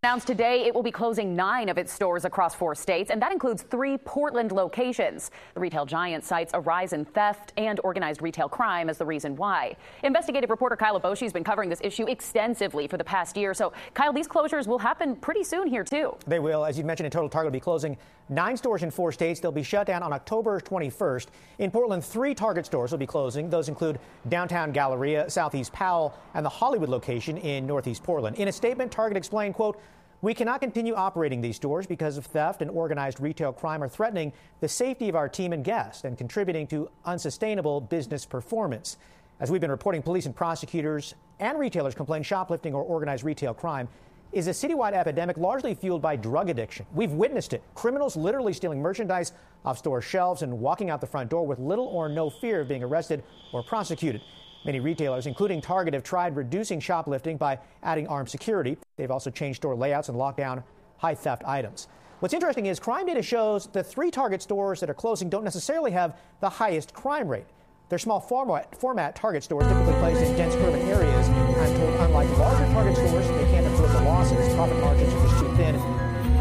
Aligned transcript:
Announced 0.02 0.26
today 0.26 0.64
it 0.64 0.74
will 0.74 0.82
be 0.82 0.90
closing 0.90 1.36
nine 1.36 1.68
of 1.68 1.76
its 1.76 1.92
stores 1.92 2.24
across 2.24 2.54
four 2.54 2.74
states, 2.74 3.10
and 3.10 3.20
that 3.20 3.30
includes 3.30 3.62
three 3.62 3.98
Portland 3.98 4.52
locations. 4.52 5.30
The 5.52 5.60
retail 5.60 5.84
giant 5.84 6.24
cites 6.24 6.52
a 6.54 6.60
rise 6.60 6.94
in 6.94 7.04
theft 7.04 7.52
and 7.58 7.78
organized 7.84 8.22
retail 8.22 8.48
crime 8.48 8.88
as 8.88 8.96
the 8.96 9.04
reason 9.04 9.36
why. 9.36 9.76
Investigative 10.02 10.48
reporter 10.48 10.76
Kyle 10.76 10.98
Iboshi 10.98 11.22
has 11.22 11.32
been 11.32 11.44
covering 11.44 11.68
this 11.68 11.80
issue 11.82 12.06
extensively 12.06 12.86
for 12.86 12.96
the 12.96 13.04
past 13.04 13.36
year. 13.36 13.52
So, 13.52 13.74
Kyle, 13.92 14.14
these 14.14 14.28
closures 14.28 14.66
will 14.66 14.78
happen 14.78 15.16
pretty 15.16 15.44
soon 15.44 15.66
here, 15.66 15.84
too. 15.84 16.16
They 16.26 16.38
will. 16.38 16.64
As 16.64 16.78
you 16.78 16.84
mentioned, 16.84 17.06
in 17.06 17.10
total, 17.10 17.28
Target 17.28 17.52
will 17.52 17.58
be 17.58 17.60
closing 17.60 17.98
nine 18.28 18.56
stores 18.56 18.82
in 18.82 18.90
four 18.90 19.12
states. 19.12 19.40
They'll 19.40 19.52
be 19.52 19.62
shut 19.62 19.86
down 19.86 20.02
on 20.02 20.12
October 20.12 20.60
21st. 20.60 21.26
In 21.58 21.70
Portland, 21.70 22.04
three 22.04 22.34
Target 22.34 22.66
stores 22.66 22.90
will 22.90 22.98
be 22.98 23.06
closing. 23.06 23.50
Those 23.50 23.68
include 23.68 23.98
downtown 24.28 24.72
Galleria, 24.72 25.28
Southeast 25.30 25.72
Powell, 25.72 26.18
and 26.34 26.44
the 26.44 26.50
Hollywood 26.50 26.88
location 26.88 27.36
in 27.38 27.66
Northeast 27.66 28.02
Portland. 28.02 28.36
In 28.36 28.48
a 28.48 28.52
statement, 28.52 28.92
Target 28.92 29.16
explained, 29.16 29.54
quote, 29.54 29.80
we 30.22 30.32
cannot 30.32 30.60
continue 30.60 30.94
operating 30.94 31.40
these 31.40 31.56
stores 31.56 31.86
because 31.86 32.16
of 32.16 32.24
theft 32.24 32.62
and 32.62 32.70
organized 32.70 33.20
retail 33.20 33.52
crime 33.52 33.82
are 33.82 33.88
threatening 33.88 34.32
the 34.60 34.68
safety 34.68 35.08
of 35.08 35.14
our 35.14 35.28
team 35.28 35.52
and 35.52 35.62
guests 35.62 36.04
and 36.04 36.16
contributing 36.16 36.66
to 36.68 36.88
unsustainable 37.04 37.82
business 37.82 38.24
performance. 38.24 38.96
As 39.38 39.50
we've 39.50 39.60
been 39.60 39.70
reporting, 39.70 40.02
police 40.02 40.24
and 40.24 40.34
prosecutors 40.34 41.14
and 41.38 41.58
retailers 41.58 41.94
complain 41.94 42.22
shoplifting 42.22 42.72
or 42.72 42.82
organized 42.82 43.24
retail 43.24 43.52
crime 43.52 43.88
is 44.36 44.48
a 44.48 44.50
citywide 44.50 44.92
epidemic 44.92 45.38
largely 45.38 45.74
fueled 45.74 46.02
by 46.02 46.14
drug 46.14 46.50
addiction. 46.50 46.84
We've 46.92 47.12
witnessed 47.12 47.54
it. 47.54 47.62
Criminals 47.74 48.16
literally 48.16 48.52
stealing 48.52 48.82
merchandise 48.82 49.32
off 49.64 49.78
store 49.78 50.02
shelves 50.02 50.42
and 50.42 50.60
walking 50.60 50.90
out 50.90 51.00
the 51.00 51.06
front 51.06 51.30
door 51.30 51.46
with 51.46 51.58
little 51.58 51.86
or 51.86 52.10
no 52.10 52.28
fear 52.28 52.60
of 52.60 52.68
being 52.68 52.84
arrested 52.84 53.24
or 53.54 53.62
prosecuted. 53.62 54.20
Many 54.66 54.78
retailers, 54.78 55.26
including 55.26 55.62
Target, 55.62 55.94
have 55.94 56.02
tried 56.02 56.36
reducing 56.36 56.80
shoplifting 56.80 57.38
by 57.38 57.58
adding 57.82 58.06
armed 58.08 58.28
security. 58.28 58.76
They've 58.98 59.10
also 59.10 59.30
changed 59.30 59.56
store 59.56 59.74
layouts 59.74 60.10
and 60.10 60.18
locked 60.18 60.36
down 60.36 60.62
high 60.98 61.14
theft 61.14 61.42
items. 61.46 61.88
What's 62.20 62.34
interesting 62.34 62.66
is 62.66 62.78
crime 62.78 63.06
data 63.06 63.22
shows 63.22 63.68
the 63.68 63.82
three 63.82 64.10
Target 64.10 64.42
stores 64.42 64.80
that 64.80 64.90
are 64.90 64.94
closing 64.94 65.30
don't 65.30 65.44
necessarily 65.44 65.92
have 65.92 66.18
the 66.40 66.50
highest 66.50 66.92
crime 66.92 67.28
rate. 67.28 67.46
They're 67.88 67.98
small 67.98 68.20
format, 68.20 68.78
format 68.78 69.14
Target 69.14 69.44
stores 69.44 69.66
typically 69.66 69.94
placed 69.94 70.20
in 70.20 70.36
dense 70.36 70.56
urban 70.56 70.82
areas. 70.88 71.28
I'm 71.28 71.76
told 71.76 71.94
unlike 72.00 72.28
larger 72.36 72.66
Target 72.72 72.96
stores, 72.96 73.28
they 73.28 73.44
can't 73.44 73.75
losses, 74.16 74.54
profit 74.54 74.78
margins 74.80 75.12
are 75.12 75.22
just 75.28 75.38
too 75.40 75.56
thin. 75.56 75.74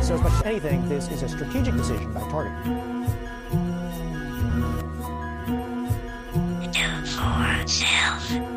So 0.02 0.16
as 0.16 0.22
much 0.22 0.34
as 0.34 0.42
anything, 0.44 0.88
this 0.88 1.10
is 1.10 1.24
a 1.24 1.30
strategic 1.30 1.76
decision 1.76 2.14
by 2.14 2.22
Target. 2.22 2.54
Do 6.72 7.06
for 7.06 7.68
self. 7.68 8.55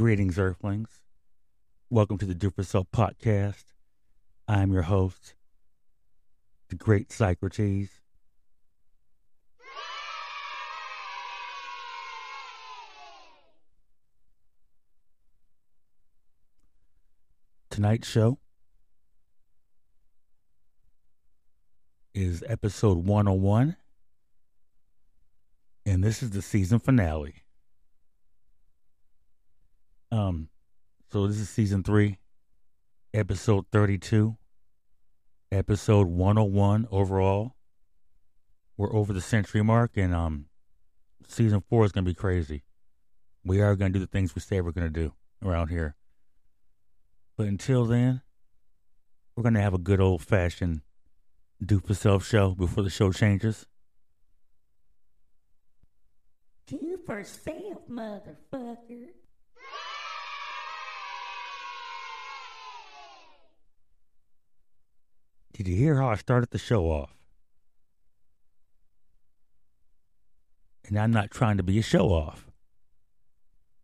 Greetings, 0.00 0.38
Earthlings. 0.38 1.02
Welcome 1.90 2.16
to 2.16 2.24
the 2.24 2.34
Do 2.34 2.48
For 2.50 2.62
Self 2.62 2.90
podcast. 2.90 3.64
I'm 4.48 4.72
your 4.72 4.80
host, 4.80 5.34
the 6.70 6.74
great 6.74 7.12
Socrates. 7.12 7.90
Tonight's 17.68 18.08
show 18.08 18.38
is 22.14 22.42
episode 22.48 23.04
101, 23.04 23.76
and 25.84 26.02
this 26.02 26.22
is 26.22 26.30
the 26.30 26.40
season 26.40 26.78
finale. 26.78 27.42
Um, 30.12 30.48
so 31.12 31.26
this 31.26 31.38
is 31.38 31.48
season 31.48 31.82
three, 31.82 32.18
episode 33.14 33.66
32, 33.70 34.36
episode 35.52 36.08
101 36.08 36.88
overall. 36.90 37.54
We're 38.76 38.94
over 38.94 39.12
the 39.12 39.20
century 39.20 39.62
mark, 39.62 39.96
and 39.96 40.14
um, 40.14 40.46
season 41.28 41.62
four 41.68 41.84
is 41.84 41.92
gonna 41.92 42.06
be 42.06 42.14
crazy. 42.14 42.64
We 43.44 43.60
are 43.60 43.76
gonna 43.76 43.90
do 43.90 44.00
the 44.00 44.06
things 44.06 44.34
we 44.34 44.40
say 44.40 44.60
we're 44.60 44.72
gonna 44.72 44.88
do 44.88 45.12
around 45.44 45.68
here. 45.68 45.94
But 47.36 47.46
until 47.46 47.84
then, 47.84 48.22
we're 49.36 49.44
gonna 49.44 49.60
have 49.60 49.74
a 49.74 49.78
good 49.78 50.00
old 50.00 50.22
fashioned 50.22 50.80
do 51.64 51.78
for 51.78 51.94
self 51.94 52.26
show 52.26 52.54
before 52.54 52.82
the 52.82 52.90
show 52.90 53.12
changes. 53.12 53.66
Do 56.66 56.98
for 57.04 57.22
self, 57.22 57.88
motherfucker. 57.88 59.08
Did 65.52 65.68
you 65.68 65.76
hear 65.76 65.96
how 65.96 66.08
I 66.08 66.16
started 66.16 66.50
the 66.50 66.58
show 66.58 66.86
off? 66.86 67.14
And 70.86 70.98
I'm 70.98 71.12
not 71.12 71.30
trying 71.30 71.56
to 71.58 71.62
be 71.62 71.78
a 71.78 71.82
show 71.82 72.08
off. 72.08 72.50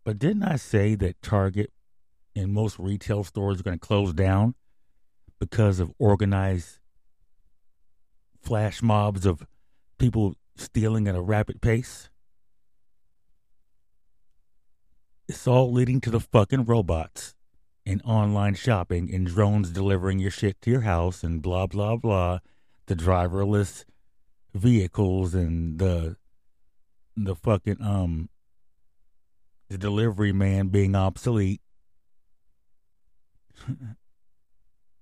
But 0.04 0.18
didn't 0.18 0.42
I 0.42 0.56
say 0.56 0.94
that 0.96 1.22
Target 1.22 1.72
and 2.34 2.52
most 2.52 2.78
retail 2.78 3.24
stores 3.24 3.60
are 3.60 3.62
going 3.62 3.78
to 3.78 3.86
close 3.86 4.12
down 4.12 4.54
because 5.38 5.78
of 5.78 5.92
organized 5.98 6.78
flash 8.42 8.82
mobs 8.82 9.24
of 9.24 9.46
people 9.98 10.34
stealing 10.56 11.06
at 11.06 11.14
a 11.14 11.20
rapid 11.20 11.60
pace? 11.60 12.10
It's 15.28 15.46
all 15.46 15.72
leading 15.72 16.00
to 16.02 16.10
the 16.10 16.20
fucking 16.20 16.64
robots 16.64 17.35
and 17.86 18.02
online 18.04 18.54
shopping 18.54 19.08
and 19.14 19.26
drones 19.26 19.70
delivering 19.70 20.18
your 20.18 20.30
shit 20.30 20.60
to 20.60 20.70
your 20.70 20.80
house 20.80 21.22
and 21.22 21.40
blah 21.40 21.66
blah 21.66 21.96
blah 21.96 22.40
the 22.86 22.96
driverless 22.96 23.84
vehicles 24.52 25.34
and 25.34 25.78
the 25.78 26.16
the 27.16 27.36
fucking 27.36 27.80
um 27.80 28.28
the 29.68 29.78
delivery 29.78 30.32
man 30.32 30.68
being 30.68 30.96
obsolete 30.96 31.60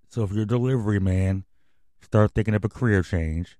so 0.08 0.22
if 0.22 0.32
you're 0.32 0.42
a 0.42 0.46
delivery 0.46 1.00
man 1.00 1.44
start 2.02 2.32
thinking 2.34 2.54
of 2.54 2.64
a 2.64 2.68
career 2.68 3.02
change 3.02 3.56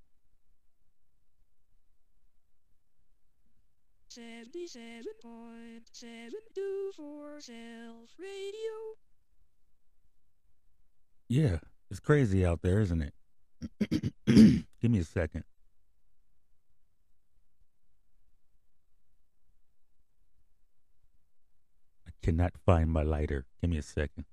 Seventy-seven 4.09 5.03
point 5.21 5.89
seven 5.91 6.31
two 6.55 6.93
four 6.97 7.41
Self 7.41 8.11
Radio. 8.17 9.04
Yeah 11.35 11.59
it's 11.91 11.99
crazy 11.99 12.47
out 12.47 12.63
there 12.63 12.79
isn't 12.81 13.03
it 13.03 13.15
give 14.81 14.91
me 14.91 14.99
a 14.99 15.05
second 15.05 15.43
I 22.07 22.11
cannot 22.23 22.53
find 22.65 22.91
my 22.91 23.03
lighter. 23.03 23.45
Give 23.61 23.71
me 23.71 23.79
a 23.79 23.83
second. 23.83 24.25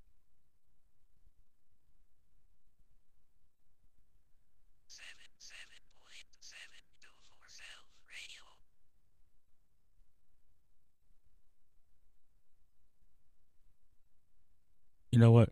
You 15.11 15.19
know 15.19 15.31
what? 15.31 15.49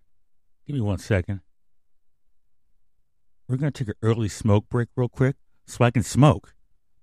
Give 0.69 0.75
me 0.75 0.81
one 0.81 0.99
second. 0.99 1.41
We're 3.47 3.57
gonna 3.57 3.71
take 3.71 3.87
an 3.87 3.95
early 4.03 4.29
smoke 4.29 4.69
break 4.69 4.89
real 4.95 5.09
quick 5.09 5.35
so 5.65 5.83
I 5.83 5.89
can 5.89 6.03
smoke. 6.03 6.53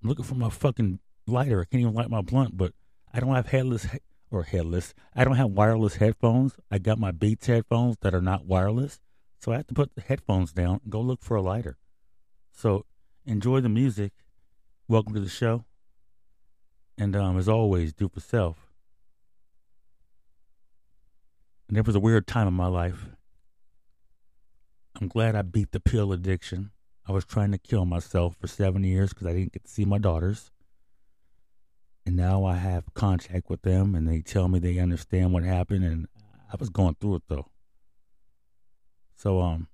I'm 0.00 0.08
looking 0.08 0.25
for 0.25 0.37
my 0.37 0.50
fucking 0.50 1.00
lighter. 1.26 1.62
I 1.62 1.64
can't 1.64 1.80
even 1.80 1.92
light 1.92 2.08
my 2.08 2.23
blunt, 2.23 2.56
but 2.56 2.75
I 3.12 3.18
don't 3.18 3.35
have 3.35 3.49
headless 3.49 3.87
he- 3.87 3.99
or 4.30 4.44
headless. 4.44 4.94
I 5.16 5.25
don't 5.25 5.35
have 5.35 5.50
wireless 5.50 5.96
headphones. 5.96 6.54
I 6.70 6.78
got 6.78 7.00
my 7.00 7.11
Beats 7.11 7.49
headphones 7.49 7.96
that 8.02 8.14
are 8.14 8.23
not 8.23 8.46
wireless, 8.46 9.00
so 9.40 9.50
I 9.50 9.56
have 9.56 9.66
to 9.66 9.75
put 9.75 9.96
the 9.96 10.00
headphones 10.00 10.52
down 10.52 10.78
and 10.85 10.92
go 10.92 11.00
look 11.00 11.25
for 11.25 11.37
a 11.37 11.42
lighter. 11.42 11.76
So 12.52 12.87
enjoy 13.25 13.62
the 13.62 13.68
music. 13.68 14.12
Welcome 14.87 15.14
to 15.14 15.20
the 15.20 15.28
show. 15.28 15.64
And 16.96 17.16
um, 17.16 17.37
as 17.37 17.49
always, 17.49 17.92
do 17.92 18.08
for 18.08 18.20
self. 18.20 18.70
And 21.66 21.76
there 21.76 21.82
was 21.82 21.96
a 21.96 22.00
weird 22.00 22.28
time 22.28 22.46
in 22.46 22.54
my 22.54 22.68
life. 22.68 23.08
I'm 24.99 25.09
glad 25.09 25.37
I 25.37 25.43
beat 25.43 25.73
the 25.73 25.81
pill 25.81 26.12
addiction. 26.12 26.71
I 27.07 27.12
was 27.12 27.25
trying 27.25 27.53
to 27.53 27.59
kill 27.59 27.85
myself 27.85 28.35
for 28.41 28.47
seven 28.47 28.83
years 28.83 29.11
because 29.12 29.26
I 29.26 29.35
didn't 29.35 29.53
get 29.53 29.65
to 29.65 29.71
see 29.71 29.85
my 29.85 29.99
daughters. 29.99 30.50
And 32.07 32.17
now 32.17 32.45
I 32.45 32.55
have 32.55 32.95
contact 32.95 33.50
with 33.50 33.62
them 33.62 33.95
and 33.95 34.09
they 34.09 34.23
tell 34.23 34.49
me 34.49 34.59
they 34.59 34.79
understand 34.79 35.33
what 35.33 35.43
happened 35.43 35.85
and 35.85 36.07
I 36.50 36.57
was 36.59 36.71
going 36.71 36.97
through 36.99 37.17
it 37.17 37.23
though. 37.29 37.47
So 39.17 39.41
um 39.41 39.69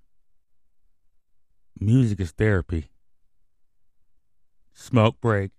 music 1.79 2.21
is 2.21 2.33
therapy. 2.33 2.89
Smoke 4.73 5.21
break. 5.21 5.53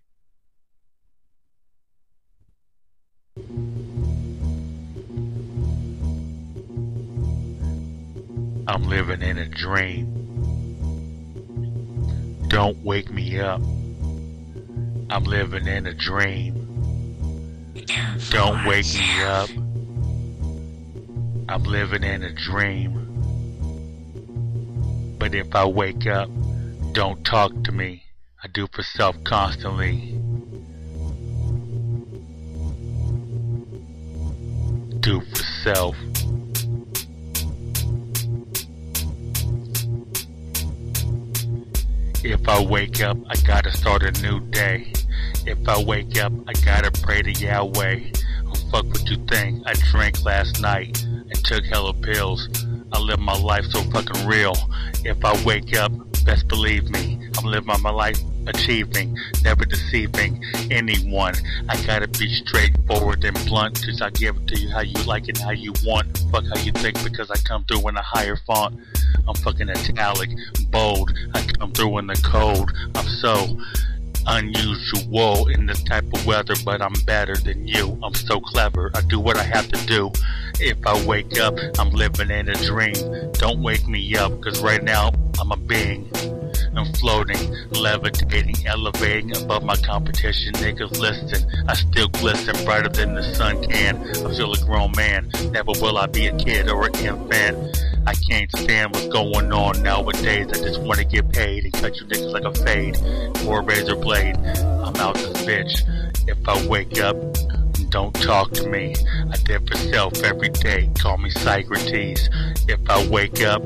I'm 8.74 8.84
living 8.86 9.22
in 9.22 9.38
a 9.38 9.46
dream. 9.46 10.08
Don't 12.48 12.84
wake 12.84 13.12
me 13.12 13.40
up. 13.40 13.62
I'm 15.12 15.26
living 15.26 15.68
in 15.68 15.86
a 15.86 15.94
dream. 15.94 16.56
Don't 18.32 18.66
wake 18.66 18.92
me 18.96 19.22
up. 19.22 19.50
I'm 21.50 21.64
living 21.66 22.04
in 22.04 22.24
a 22.24 22.34
dream. 22.34 23.06
But 25.20 25.36
if 25.36 25.54
I 25.54 25.66
wake 25.66 26.08
up, 26.08 26.32
don't 26.94 27.24
talk 27.24 27.52
to 27.66 27.72
me. 27.72 28.06
I 28.44 28.48
do 28.48 28.68
for 28.74 28.82
self 28.82 29.24
constantly. 29.24 30.20
Do 35.00 35.22
for 35.22 35.44
self. 35.64 35.96
If 42.26 42.48
I 42.48 42.64
wake 42.64 43.02
up, 43.02 43.18
I 43.28 43.36
gotta 43.36 43.70
start 43.72 44.02
a 44.04 44.12
new 44.22 44.40
day. 44.40 44.94
If 45.46 45.68
I 45.68 45.84
wake 45.84 46.18
up, 46.18 46.32
I 46.48 46.54
gotta 46.54 46.90
pray 47.02 47.22
to 47.22 47.32
Yahweh. 47.32 48.00
Oh, 48.48 48.54
fuck 48.72 48.86
what 48.86 49.10
you 49.10 49.18
think. 49.26 49.62
I 49.66 49.74
drank 49.92 50.24
last 50.24 50.62
night 50.62 51.04
and 51.04 51.36
took 51.44 51.66
hella 51.66 51.94
pills. 51.94 52.48
I 52.94 53.00
live 53.00 53.20
my 53.20 53.38
life 53.38 53.66
so 53.66 53.82
fucking 53.92 54.26
real. 54.26 54.54
If 55.04 55.26
I 55.26 55.44
wake 55.44 55.76
up, 55.76 55.92
best 56.24 56.48
believe 56.48 56.90
me, 56.90 57.28
I'm 57.38 57.44
living 57.44 57.68
my 57.82 57.92
life 57.92 58.22
achieving, 58.48 59.18
never 59.44 59.66
deceiving 59.66 60.44
anyone. 60.72 61.34
I 61.70 61.82
gotta 61.86 62.08
be 62.08 62.28
straightforward 62.46 63.24
and 63.24 63.36
blunt, 63.46 63.76
cause 63.86 64.02
I 64.02 64.10
give 64.10 64.36
it 64.38 64.48
to 64.48 64.60
you 64.60 64.70
how 64.70 64.82
you 64.82 65.02
like 65.04 65.30
it, 65.30 65.38
how 65.38 65.52
you 65.52 65.74
want. 65.86 66.18
Fuck 66.32 66.46
how 66.46 66.62
you 66.62 66.72
think, 66.74 67.04
because 67.04 67.30
I 67.32 67.38
come 67.38 67.64
through 67.66 67.88
in 67.90 67.98
a 67.98 68.02
higher 68.02 68.38
font. 68.48 68.80
I'm 69.28 69.36
fucking 69.36 69.70
italic, 69.70 70.30
bold. 70.70 71.12
I 71.34 71.46
come 71.60 71.72
through 71.72 72.00
in 72.00 72.08
the 72.08 72.22
cold. 72.24 72.72
I'm 72.96 73.08
so 73.08 73.58
unusual 74.26 75.48
in 75.48 75.66
this 75.66 75.84
type 75.84 76.06
of 76.14 76.26
weather, 76.26 76.56
but 76.64 76.82
I'm 76.82 76.94
better 77.06 77.36
than 77.36 77.68
you. 77.68 77.98
I'm 78.04 78.14
so 78.14 78.40
clever. 78.40 78.92
I 78.96 79.02
do 79.02 79.20
what 79.20 79.38
I 79.38 79.44
have 79.44 79.68
to 79.70 79.86
do. 79.86 80.12
If 80.60 80.78
I 80.86 81.06
wake 81.06 81.40
up, 81.40 81.56
I'm 81.80 81.90
living 81.92 82.30
in 82.30 82.50
a 82.50 82.56
dream. 82.66 82.94
Don't 83.34 83.62
wake 83.62 83.88
me 83.88 84.16
up, 84.16 84.40
cause 84.42 84.62
right 84.62 84.84
now 84.84 85.12
I'm 85.40 85.52
a 85.52 85.58
being. 85.58 86.10
I'm 86.76 86.92
floating, 86.94 87.38
levitating, 87.72 88.66
elevating 88.66 89.36
above 89.38 89.64
my 89.64 89.76
competition. 89.76 90.54
Niggas 90.54 91.00
listen, 91.00 91.50
I 91.68 91.74
still 91.76 92.08
glisten 92.10 92.66
brighter 92.66 92.90
than 92.90 93.14
the 93.14 93.24
sun 93.36 93.64
can. 93.64 93.98
I'm 93.98 94.34
still 94.34 94.54
a 94.54 94.58
grown 94.66 94.92
man, 94.96 95.30
never 95.52 95.72
will 95.82 95.98
I 95.98 96.08
be 96.08 96.28
a 96.28 96.38
kid 96.38 96.70
or 96.70 96.88
an 96.88 96.96
infant. 96.96 97.84
I 98.06 98.14
can't 98.16 98.50
stand 98.58 98.94
what's 98.94 99.08
going 99.08 99.52
on 99.52 99.82
nowadays. 99.84 100.48
I 100.50 100.58
just 100.58 100.82
wanna 100.82 101.06
get 101.06 101.32
paid 101.32 101.64
and 101.66 101.74
cut 101.74 101.96
you 101.96 102.06
niggas 102.08 102.32
like 102.32 102.44
a 102.44 102.54
fade 102.64 102.98
or 103.46 103.60
a 103.60 103.64
razor 103.64 103.96
blade. 103.96 104.36
I'm 104.38 104.96
out 104.98 105.16
this 105.16 105.42
bitch. 105.44 105.82
If 106.28 106.38
I 106.48 106.68
wake 106.68 107.00
up, 107.00 107.16
don't 107.90 108.14
talk 108.16 108.52
to 108.54 108.68
me. 108.68 108.96
I 109.32 109.38
did 109.38 109.68
for 109.70 109.78
self 109.78 110.22
every 110.24 110.50
day. 110.50 110.90
Call 111.00 111.18
me 111.18 111.30
Socrates. 111.30 112.30
If 112.68 112.80
I 112.90 113.08
wake 113.08 113.44
up, 113.44 113.62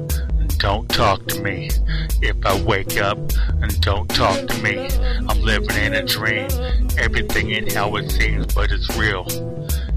don't 0.59 0.89
talk 0.89 1.25
to 1.27 1.41
me. 1.41 1.69
If 2.21 2.45
I 2.45 2.61
wake 2.63 2.97
up 2.97 3.17
and 3.61 3.81
don't 3.81 4.09
talk 4.09 4.47
to 4.47 4.61
me, 4.61 4.89
I'm 5.27 5.41
living 5.41 5.75
in 5.77 5.93
a 5.93 6.03
dream. 6.03 6.49
Everything 6.97 7.51
ain't 7.51 7.71
how 7.71 7.95
it 7.97 8.09
seems, 8.09 8.53
but 8.53 8.71
it's 8.71 8.89
real. 8.97 9.25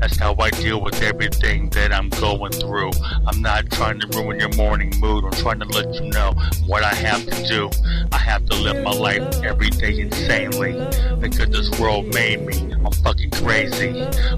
That's 0.01 0.17
how 0.17 0.35
I 0.39 0.49
deal 0.51 0.81
with 0.81 1.03
everything 1.03 1.69
that 1.71 1.93
I'm 1.93 2.09
going 2.09 2.53
through. 2.53 2.91
I'm 3.27 3.43
not 3.43 3.71
trying 3.71 4.01
to 4.01 4.07
ruin 4.19 4.41
your 4.41 4.55
morning 4.57 4.93
mood. 4.99 5.25
I'm 5.25 5.33
trying 5.33 5.61
to 5.61 5.67
let 5.67 5.95
you 5.95 6.09
know 6.11 6.33
what 6.67 6.83
I 6.83 6.95
have 6.95 7.27
to 7.27 7.47
do. 7.47 7.71
I 8.11 8.17
have 8.17 8.47
to 8.47 8.57
live 8.57 8.83
my 8.83 8.93
life 8.93 9.23
every 9.45 9.69
day 9.69 10.01
insanely 10.01 10.73
because 11.21 11.51
this 11.51 11.79
world 11.79 12.07
made 12.15 12.47
me. 12.47 12.73
I'm 12.73 12.93
fucking 12.93 13.31
crazy, 13.31 13.93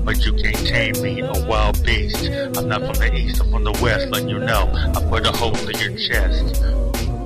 but 0.04 0.26
you 0.26 0.33
can't 0.33 0.66
tame 0.66 1.00
me. 1.00 1.21
A 1.21 1.47
wild 1.47 1.85
beast. 1.85 2.16
I'm 2.57 2.66
not 2.66 2.81
from 2.81 2.95
the 2.95 3.14
east, 3.14 3.40
I'm 3.40 3.50
from 3.52 3.62
the 3.62 3.78
west. 3.81 4.09
Letting 4.09 4.31
you 4.31 4.40
know, 4.40 4.69
I 4.73 5.00
put 5.09 5.25
a 5.26 5.31
hole 5.31 5.57
in 5.69 5.78
your 5.78 5.97
chest. 5.97 6.81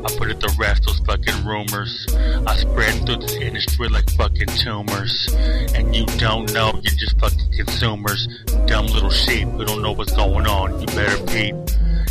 I 0.07 0.17
put 0.17 0.31
it 0.31 0.39
to 0.39 0.55
rest 0.57 0.85
those 0.85 1.01
fucking 1.01 1.45
rumors. 1.45 2.07
I 2.47 2.57
spread 2.57 3.05
through 3.05 3.17
this 3.17 3.35
industry 3.35 3.89
like 3.89 4.09
fucking 4.11 4.47
tumors. 4.47 5.35
And 5.75 5.97
you 5.97 6.07
don't 6.19 6.53
know, 6.53 6.71
you're 6.75 6.95
just 6.95 7.19
fucking 7.19 7.51
consumers. 7.57 8.29
Dumb 8.67 8.87
little 8.87 9.11
sheep 9.11 9.49
who 9.49 9.65
don't 9.65 9.83
know 9.83 9.91
what's 9.91 10.13
going 10.13 10.47
on. 10.47 10.79
You 10.79 10.87
better 10.87 11.19
peep. 11.27 11.57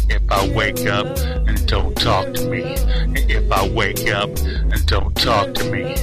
If 0.09 0.21
I 0.29 0.45
wake 0.49 0.85
up 0.87 1.07
and 1.47 1.65
don't 1.67 1.95
talk 1.95 2.33
to 2.33 2.49
me. 2.49 2.75
If 3.29 3.49
I 3.49 3.65
wake 3.69 4.09
up 4.09 4.29
and 4.39 4.85
don't 4.87 5.15
talk 5.15 5.53
to 5.53 5.71
me. 5.71 5.95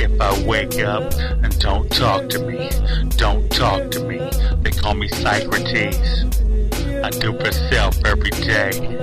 If 0.00 0.20
I 0.20 0.44
wake 0.44 0.78
up 0.78 1.12
and 1.14 1.58
don't 1.58 1.90
talk 1.90 2.28
to 2.28 2.38
me. 2.46 2.70
Don't 3.16 3.50
talk 3.50 3.90
to 3.90 4.04
me. 4.04 4.20
They 4.62 4.70
call 4.70 4.94
me 4.94 5.08
Socrates. 5.08 6.26
I 7.02 7.10
do 7.10 7.36
for 7.36 7.50
self 7.50 7.98
every 8.04 8.30
day. 8.30 9.00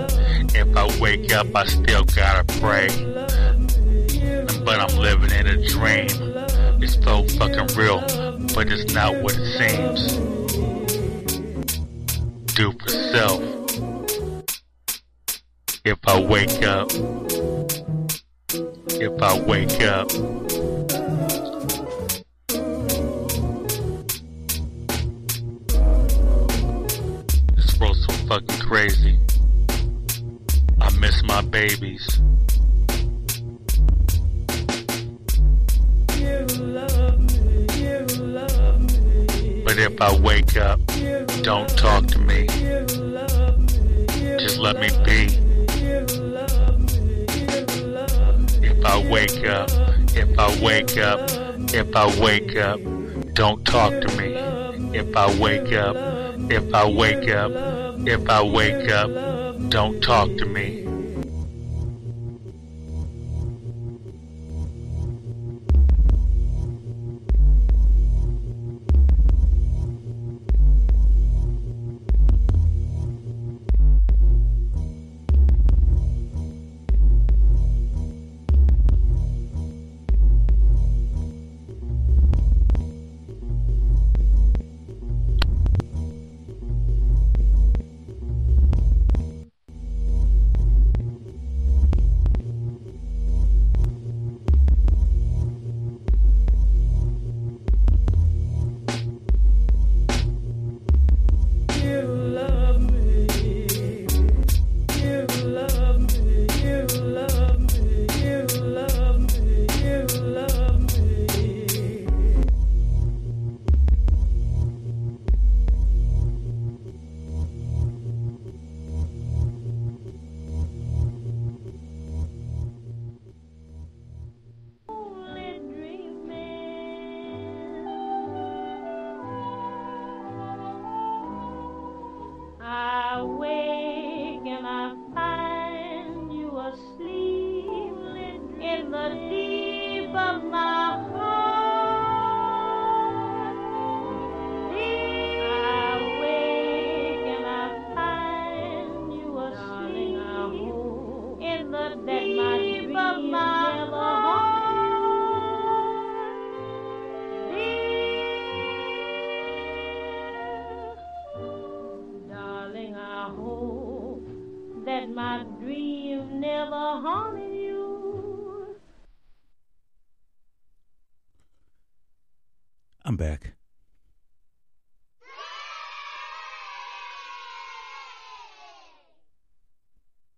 If 0.54 0.76
I 0.76 1.00
wake 1.00 1.34
up, 1.34 1.48
I 1.56 1.66
still 1.66 2.04
gotta 2.04 2.44
pray. 2.60 2.88
But 4.64 4.80
I'm 4.80 4.98
living 4.98 5.32
in 5.32 5.48
a 5.48 5.68
dream. 5.68 6.08
It's 6.82 6.96
so 7.04 7.24
fucking 7.38 7.76
real, 7.78 8.02
but 8.54 8.72
it's 8.72 8.94
not 8.94 9.16
what 9.22 9.36
it 9.38 9.46
seems. 9.58 10.18
Do 12.56 12.72
for 12.74 12.90
self. 12.90 13.42
If 15.86 16.00
I 16.08 16.20
wake 16.20 16.64
up, 16.64 16.92
if 19.00 19.22
I 19.22 19.40
wake 19.40 19.82
up. 19.84 20.10
This 27.56 27.80
world's 27.80 28.06
so 28.06 28.14
fucking 28.28 28.60
crazy. 28.60 29.20
Miss 31.08 31.24
my 31.24 31.40
babies. 31.40 32.06
But 39.64 39.78
if 39.78 40.02
I 40.02 40.20
wake 40.20 40.58
up, 40.58 40.82
don't 41.44 41.70
talk 41.78 42.08
to 42.08 42.20
me. 42.20 42.48
Just 44.38 44.60
let 44.60 44.82
me 44.82 44.90
be. 45.06 45.28
If 48.62 48.86
I 48.86 49.10
wake 49.10 49.48
up, 49.48 49.70
if 50.14 50.38
I 50.38 50.62
wake 50.62 50.98
up, 50.98 51.22
if 51.74 51.96
I 51.96 52.20
wake 52.20 52.58
up, 52.58 52.82
don't 53.34 53.64
talk 53.64 53.94
to 53.94 54.18
me. 54.18 54.34
If 54.94 55.16
I 55.16 55.40
wake 55.40 55.72
up, 55.72 55.96
if 56.52 56.74
I 56.74 56.86
wake 56.86 57.30
up, 57.30 57.52
if 58.06 58.30
I 58.30 58.42
wake 58.44 58.92
up, 58.92 59.10
don't 59.70 60.02
talk 60.02 60.28
to 60.36 60.46
me. 60.46 60.87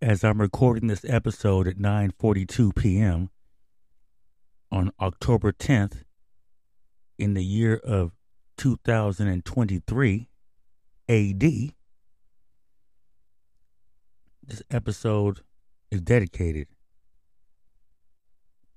As 0.09 0.23
I'm 0.23 0.41
recording 0.41 0.87
this 0.87 1.05
episode 1.07 1.67
at 1.67 1.77
9:42 1.77 2.75
p.m. 2.75 3.29
on 4.71 4.91
October 4.99 5.51
10th 5.51 6.03
in 7.19 7.35
the 7.35 7.43
year 7.43 7.75
of 7.75 8.13
2023 8.57 10.29
AD, 11.07 11.43
this 14.43 14.63
episode 14.71 15.41
is 15.91 16.01
dedicated 16.01 16.69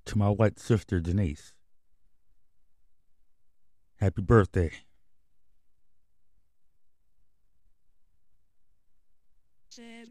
to 0.04 0.18
my 0.18 0.28
white 0.28 0.58
sister 0.58 1.00
Denise. 1.00 1.54
Happy 3.96 4.20
birthday. 4.20 4.70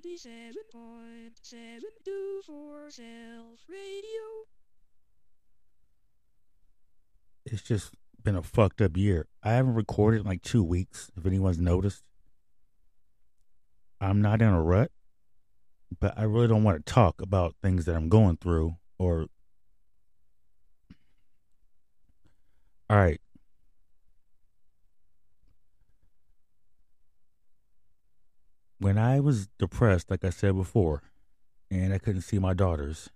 77.72 0.01 2.89
Self 2.89 3.60
Radio. 3.70 4.48
It's 7.46 7.62
just 7.62 7.93
been 8.24 8.36
a 8.36 8.41
fucked 8.41 8.81
up 8.81 8.98
year. 8.98 9.27
I 9.43 9.51
haven't 9.51 9.75
recorded 9.75 10.22
in 10.22 10.27
like 10.27 10.41
two 10.41 10.63
weeks, 10.63 11.12
if 11.15 11.24
anyone's 11.25 11.60
noticed. 11.60 12.03
I'm 14.00 14.22
not 14.22 14.41
in 14.41 14.50
a 14.50 14.62
rut, 14.62 14.91
but 16.00 16.17
I 16.17 16.24
really 16.24 16.48
don't 16.48 16.63
want 16.63 16.84
to 16.84 16.93
talk 16.93 17.22
about 17.22 17.55
things 17.62 17.86
that 17.86 17.96
I'm 17.96 18.10
going 18.10 18.38
through 18.38 18.77
or. 18.98 19.27
All 22.89 22.98
right. 22.98 23.20
When 28.81 28.97
I 28.97 29.19
was 29.19 29.47
depressed, 29.59 30.09
like 30.09 30.25
I 30.25 30.31
said 30.31 30.55
before, 30.55 31.03
and 31.70 31.94
I 31.94 32.00
couldn't 32.00 32.24
see 32.24 32.39
my 32.39 32.55
daughters, 32.55 33.11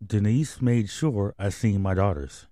Denise 0.00 0.62
made 0.62 0.88
sure 0.88 1.34
I 1.36 1.48
seen 1.48 1.82
my 1.82 1.94
daughters. 1.94 2.46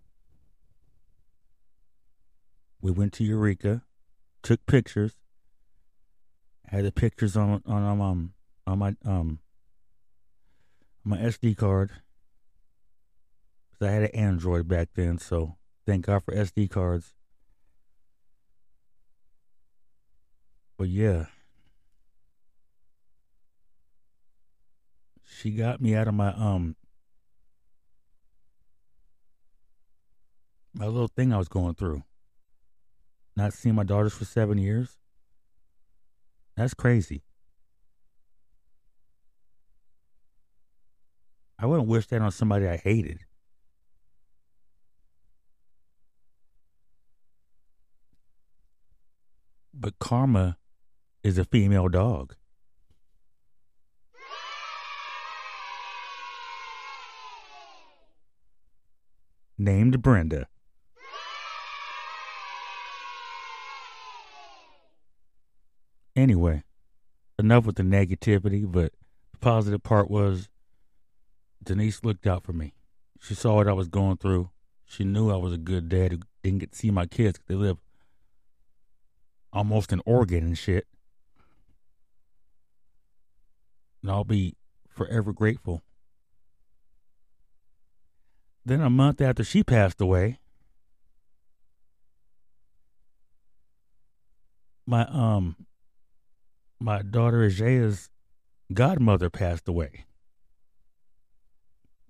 We 2.80 2.90
went 2.90 3.12
to 3.12 3.24
Eureka, 3.24 3.82
took 4.42 4.66
pictures, 4.66 5.12
had 6.66 6.84
the 6.84 6.90
pictures 6.90 7.36
on 7.36 7.62
on 7.64 7.84
um, 7.84 8.00
um 8.00 8.32
on 8.66 8.78
my 8.80 8.96
um 9.04 9.38
my 11.04 11.18
SD 11.18 11.56
card. 11.56 11.92
Cause 13.70 13.86
I 13.86 13.92
had 13.92 14.02
an 14.02 14.16
Android 14.16 14.66
back 14.66 14.88
then, 14.94 15.18
so 15.18 15.54
thank 15.86 16.06
God 16.06 16.24
for 16.24 16.34
SD 16.34 16.68
cards. 16.68 17.12
But 20.76 20.88
yeah. 20.88 21.26
She 25.24 25.50
got 25.50 25.80
me 25.80 25.94
out 25.94 26.08
of 26.08 26.14
my 26.14 26.32
um 26.32 26.76
my 30.74 30.86
little 30.86 31.08
thing 31.08 31.32
I 31.32 31.38
was 31.38 31.48
going 31.48 31.74
through. 31.74 32.02
Not 33.36 33.52
seeing 33.52 33.74
my 33.74 33.84
daughters 33.84 34.14
for 34.14 34.24
seven 34.24 34.58
years. 34.58 34.96
That's 36.56 36.74
crazy. 36.74 37.22
I 41.58 41.66
wouldn't 41.66 41.88
wish 41.88 42.06
that 42.08 42.20
on 42.20 42.30
somebody 42.30 42.66
I 42.66 42.76
hated. 42.76 43.20
But 49.72 49.98
Karma 49.98 50.56
is 51.26 51.38
a 51.38 51.44
female 51.44 51.88
dog. 51.88 52.36
Named 59.58 60.00
Brenda. 60.00 60.46
Anyway, 66.14 66.62
enough 67.40 67.66
with 67.66 67.74
the 67.74 67.82
negativity, 67.82 68.70
but 68.70 68.92
the 69.32 69.38
positive 69.38 69.82
part 69.82 70.08
was 70.08 70.48
Denise 71.60 72.04
looked 72.04 72.28
out 72.28 72.44
for 72.44 72.52
me. 72.52 72.74
She 73.20 73.34
saw 73.34 73.56
what 73.56 73.66
I 73.66 73.72
was 73.72 73.88
going 73.88 74.18
through. 74.18 74.50
She 74.84 75.02
knew 75.02 75.32
I 75.32 75.36
was 75.36 75.52
a 75.52 75.58
good 75.58 75.88
dad 75.88 76.12
who 76.12 76.18
didn't 76.44 76.60
get 76.60 76.70
to 76.70 76.78
see 76.78 76.92
my 76.92 77.06
kids. 77.06 77.38
Because 77.38 77.48
they 77.48 77.54
live 77.56 77.78
almost 79.52 79.92
in 79.92 80.00
Oregon 80.06 80.44
and 80.44 80.56
shit. 80.56 80.86
And 84.02 84.10
I'll 84.10 84.24
be 84.24 84.54
forever 84.88 85.32
grateful. 85.32 85.82
Then 88.64 88.80
a 88.80 88.90
month 88.90 89.20
after 89.20 89.44
she 89.44 89.62
passed 89.62 90.00
away, 90.00 90.38
my 94.86 95.06
um 95.10 95.56
my 96.78 97.02
daughter 97.02 97.42
Ajaya's 97.42 98.10
godmother 98.72 99.30
passed 99.30 99.68
away. 99.68 100.04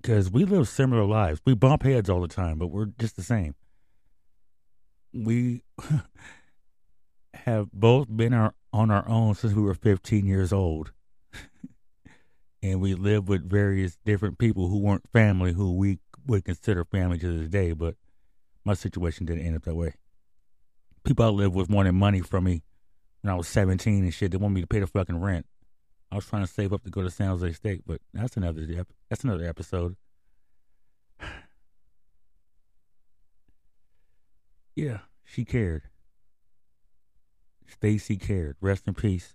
Because 0.01 0.31
we 0.31 0.45
live 0.45 0.69
similar 0.69 1.05
lives. 1.05 1.41
We 1.45 1.55
bump 1.55 1.83
heads 1.83 2.09
all 2.09 2.21
the 2.21 2.29
time, 2.29 2.59
but 2.59 2.69
we're 2.69 2.87
just 2.99 3.17
the 3.17 3.23
same. 3.23 3.55
We 5.13 5.63
have 7.35 7.71
both 7.73 8.15
been 8.15 8.33
our, 8.33 8.55
on 8.73 8.91
our 8.91 9.09
own 9.09 9.35
since 9.35 9.53
we 9.53 9.63
were 9.63 9.75
15 9.75 10.27
years 10.27 10.53
old. 10.53 10.93
And 12.73 12.81
we 12.81 12.95
lived 12.95 13.29
with 13.29 13.49
various 13.49 13.97
different 14.05 14.39
people 14.39 14.69
who 14.69 14.79
weren't 14.79 15.09
family, 15.13 15.53
who 15.53 15.73
we 15.75 15.99
would 16.27 16.45
consider 16.45 16.85
family 16.85 17.19
to 17.19 17.39
this 17.39 17.49
day, 17.49 17.73
but 17.73 17.95
my 18.65 18.75
situation 18.75 19.27
didn't 19.27 19.47
end 19.47 19.57
up 19.57 19.63
that 19.65 19.77
way. 19.77 19.95
People 21.05 21.25
I 21.25 21.29
lived 21.29 21.55
with 21.55 21.71
wanted 21.71 21.93
money 21.93 22.21
from 22.21 22.45
me 22.45 22.65
when 23.23 23.33
I 23.33 23.37
was 23.37 23.47
17 23.49 24.03
and 24.03 24.13
shit. 24.13 24.33
They 24.33 24.37
wanted 24.37 24.55
me 24.55 24.61
to 24.63 24.67
pay 24.67 24.81
the 24.81 24.89
fucking 24.89 25.21
rent. 25.21 25.47
I 26.11 26.17
was 26.17 26.27
trying 26.27 26.45
to 26.45 26.53
save 26.53 26.73
up 26.73 26.83
to 26.85 26.91
go 26.91 27.03
to 27.03 27.11
San 27.11 27.29
Jose 27.29 27.53
State, 27.53 27.83
but 27.87 28.01
that's 28.13 28.37
another 28.37 28.67
that's 29.09 29.23
another 29.25 29.45
episode. 29.45 29.97
yeah, 34.75 34.99
she 35.25 35.45
cared. 35.45 35.83
Stacy 37.69 38.17
cared. 38.17 38.57
Rest 38.61 38.87
in 38.87 38.95
peace. 38.95 39.35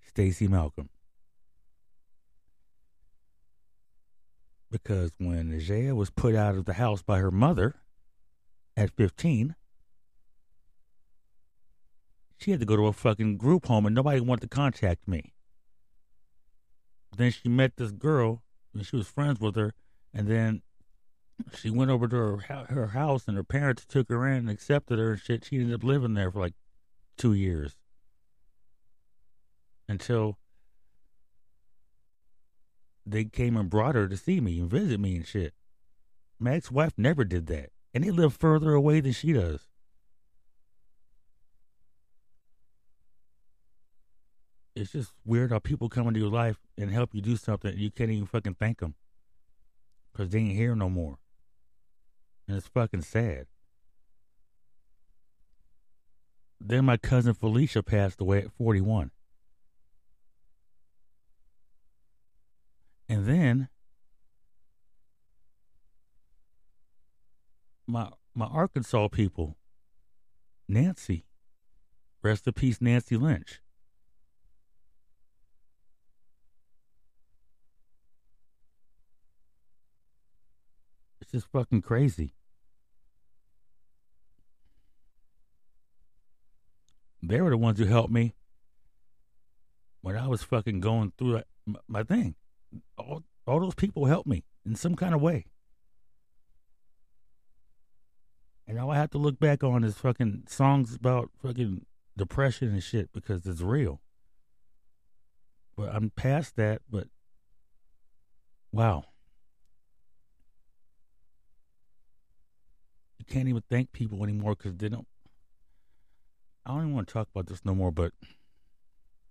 Stacy 0.00 0.46
Malcolm. 0.48 0.90
Because 4.74 5.12
when 5.18 5.52
Najee 5.52 5.94
was 5.94 6.10
put 6.10 6.34
out 6.34 6.56
of 6.56 6.64
the 6.64 6.72
house 6.72 7.00
by 7.00 7.20
her 7.20 7.30
mother 7.30 7.76
at 8.76 8.90
15, 8.90 9.54
she 12.38 12.50
had 12.50 12.58
to 12.58 12.66
go 12.66 12.74
to 12.74 12.88
a 12.88 12.92
fucking 12.92 13.36
group 13.36 13.66
home 13.66 13.86
and 13.86 13.94
nobody 13.94 14.18
wanted 14.18 14.40
to 14.40 14.48
contact 14.48 15.06
me. 15.06 15.32
Then 17.16 17.30
she 17.30 17.48
met 17.48 17.76
this 17.76 17.92
girl 17.92 18.42
and 18.74 18.84
she 18.84 18.96
was 18.96 19.06
friends 19.06 19.38
with 19.38 19.54
her, 19.54 19.74
and 20.12 20.26
then 20.26 20.62
she 21.56 21.70
went 21.70 21.92
over 21.92 22.08
to 22.08 22.16
her 22.16 22.66
her 22.68 22.88
house 22.88 23.28
and 23.28 23.36
her 23.36 23.44
parents 23.44 23.86
took 23.86 24.08
her 24.08 24.26
in 24.26 24.38
and 24.38 24.50
accepted 24.50 24.98
her 24.98 25.12
and 25.12 25.20
shit. 25.20 25.44
She 25.44 25.60
ended 25.60 25.76
up 25.76 25.84
living 25.84 26.14
there 26.14 26.32
for 26.32 26.40
like 26.40 26.54
two 27.16 27.32
years 27.32 27.76
until 29.88 30.36
they 33.06 33.24
came 33.24 33.56
and 33.56 33.70
brought 33.70 33.94
her 33.94 34.08
to 34.08 34.16
see 34.16 34.40
me 34.40 34.58
and 34.60 34.70
visit 34.70 34.98
me 35.00 35.16
and 35.16 35.26
shit. 35.26 35.54
My 36.38 36.54
ex-wife 36.54 36.94
never 36.96 37.24
did 37.24 37.46
that, 37.46 37.70
and 37.92 38.04
they 38.04 38.10
live 38.10 38.34
further 38.34 38.74
away 38.74 39.00
than 39.00 39.12
she 39.12 39.32
does. 39.32 39.68
it's 44.74 44.92
just 44.92 45.12
weird 45.24 45.50
how 45.50 45.58
people 45.58 45.88
come 45.88 46.08
into 46.08 46.20
your 46.20 46.30
life 46.30 46.58
and 46.76 46.90
help 46.90 47.14
you 47.14 47.20
do 47.20 47.36
something 47.36 47.70
and 47.70 47.80
you 47.80 47.90
can't 47.90 48.10
even 48.10 48.26
fucking 48.26 48.56
thank 48.58 48.80
them 48.80 48.94
because 50.12 50.30
they 50.30 50.38
ain't 50.38 50.56
here 50.56 50.74
no 50.74 50.88
more. 50.88 51.18
And 52.48 52.56
it's 52.56 52.66
fucking 52.66 53.02
sad. 53.02 53.46
Then 56.60 56.84
my 56.84 56.96
cousin 56.96 57.34
Felicia 57.34 57.82
passed 57.82 58.20
away 58.20 58.38
at 58.38 58.52
41. 58.52 59.10
And 63.08 63.26
then 63.26 63.68
my 67.86 68.08
my 68.34 68.46
Arkansas 68.46 69.08
people, 69.08 69.56
Nancy, 70.68 71.26
rest 72.22 72.46
in 72.46 72.52
peace, 72.52 72.80
Nancy 72.80 73.16
Lynch. 73.16 73.60
It's 81.20 81.30
just 81.30 81.46
fucking 81.52 81.82
crazy. 81.82 82.34
They 87.22 87.40
were 87.40 87.50
the 87.50 87.56
ones 87.56 87.78
who 87.78 87.86
helped 87.86 88.12
me 88.12 88.34
when 90.02 90.16
I 90.16 90.26
was 90.26 90.42
fucking 90.42 90.80
going 90.80 91.12
through 91.16 91.42
my 91.88 92.02
thing. 92.02 92.34
All, 92.98 93.22
all 93.46 93.60
those 93.60 93.74
people 93.74 94.06
helped 94.06 94.28
me 94.28 94.44
in 94.64 94.74
some 94.74 94.94
kind 94.94 95.14
of 95.14 95.20
way. 95.20 95.46
And 98.66 98.78
all 98.78 98.90
I 98.90 98.96
have 98.96 99.10
to 99.10 99.18
look 99.18 99.38
back 99.38 99.62
on 99.62 99.84
is 99.84 99.94
fucking 99.94 100.44
songs 100.48 100.94
about 100.94 101.30
fucking 101.42 101.84
depression 102.16 102.68
and 102.68 102.82
shit 102.82 103.12
because 103.12 103.46
it's 103.46 103.60
real. 103.60 104.00
But 105.76 105.94
I'm 105.94 106.10
past 106.10 106.56
that, 106.56 106.82
but 106.88 107.08
wow. 108.72 109.04
you 113.24 113.34
can't 113.34 113.48
even 113.48 113.62
thank 113.70 113.92
people 113.92 114.22
anymore 114.22 114.54
because 114.54 114.76
they 114.76 114.88
don't. 114.88 115.06
I 116.66 116.70
don't 116.70 116.82
even 116.82 116.94
want 116.94 117.08
to 117.08 117.12
talk 117.12 117.28
about 117.34 117.46
this 117.46 117.64
no 117.64 117.74
more, 117.74 117.90
but 117.90 118.12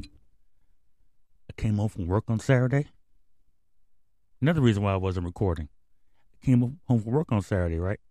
I 0.01 1.53
came 1.57 1.77
home 1.77 1.89
from 1.89 2.07
work 2.07 2.25
on 2.27 2.39
Saturday. 2.39 2.87
Another 4.43 4.59
reason 4.59 4.83
why 4.83 4.91
I 4.91 4.97
wasn't 4.97 5.25
recording. 5.25 5.69
I 6.33 6.45
came 6.45 6.59
home 6.59 7.01
from 7.01 7.13
work 7.13 7.31
on 7.31 7.41
Saturday, 7.41 7.79
right? 7.79 8.01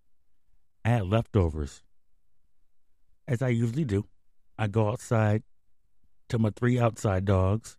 I 0.83 0.89
had 0.89 1.07
leftovers. 1.07 1.83
As 3.29 3.43
I 3.43 3.49
usually 3.49 3.85
do. 3.85 4.07
I 4.59 4.69
go 4.69 4.89
outside 4.89 5.43
to 6.31 6.39
my 6.39 6.49
three 6.49 6.81
outside 6.81 7.27
dogs 7.27 7.77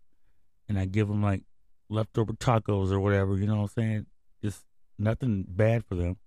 and 0.69 0.77
I 0.77 0.85
give 0.85 1.07
them 1.07 1.23
like 1.23 1.41
leftover 1.89 2.33
tacos 2.33 2.91
or 2.91 2.99
whatever, 2.99 3.35
you 3.35 3.47
know 3.47 3.55
what 3.55 3.61
I'm 3.63 3.67
saying? 3.69 4.05
Just 4.43 4.63
nothing 4.99 5.47
bad 5.49 5.83
for 5.83 5.95
them. 5.95 6.17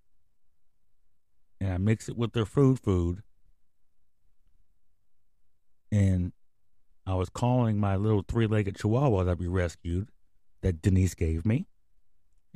And 1.60 1.72
I 1.72 1.78
mix 1.78 2.08
it 2.08 2.16
with 2.16 2.32
their 2.32 2.44
food 2.44 2.80
food. 2.80 3.22
And 5.92 6.32
I 7.06 7.14
was 7.14 7.28
calling 7.28 7.78
my 7.78 7.94
little 7.94 8.24
three 8.26 8.48
legged 8.48 8.74
chihuahua 8.74 9.22
that 9.22 9.38
we 9.38 9.46
rescued 9.46 10.08
that 10.62 10.82
Denise 10.82 11.14
gave 11.14 11.46
me. 11.46 11.68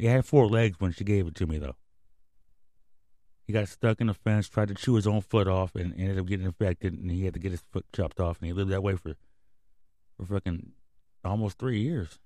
He 0.00 0.06
had 0.06 0.24
four 0.24 0.48
legs 0.48 0.80
when 0.80 0.92
she 0.92 1.04
gave 1.04 1.26
it 1.26 1.34
to 1.34 1.46
me, 1.46 1.58
though. 1.58 1.76
He 3.46 3.52
got 3.52 3.68
stuck 3.68 4.00
in 4.00 4.06
the 4.06 4.14
fence, 4.14 4.48
tried 4.48 4.68
to 4.68 4.74
chew 4.74 4.94
his 4.94 5.06
own 5.06 5.20
foot 5.20 5.46
off, 5.46 5.74
and 5.74 5.92
ended 5.94 6.18
up 6.18 6.24
getting 6.24 6.46
infected, 6.46 6.94
and 6.94 7.10
he 7.10 7.26
had 7.26 7.34
to 7.34 7.38
get 7.38 7.50
his 7.50 7.62
foot 7.70 7.84
chopped 7.92 8.18
off, 8.18 8.38
and 8.38 8.46
he 8.46 8.54
lived 8.54 8.70
that 8.70 8.82
way 8.82 8.96
for, 8.96 9.14
for 10.16 10.24
fucking 10.24 10.72
almost 11.22 11.58
three 11.58 11.80
years. 11.80 12.18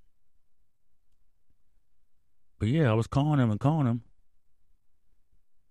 But 2.61 2.69
yeah, 2.69 2.89
I 2.89 2.95
was 2.95 3.09
calling 3.09 3.41
him 3.41 3.51
and 3.51 3.59
calling 3.59 3.89
him, 3.89 4.03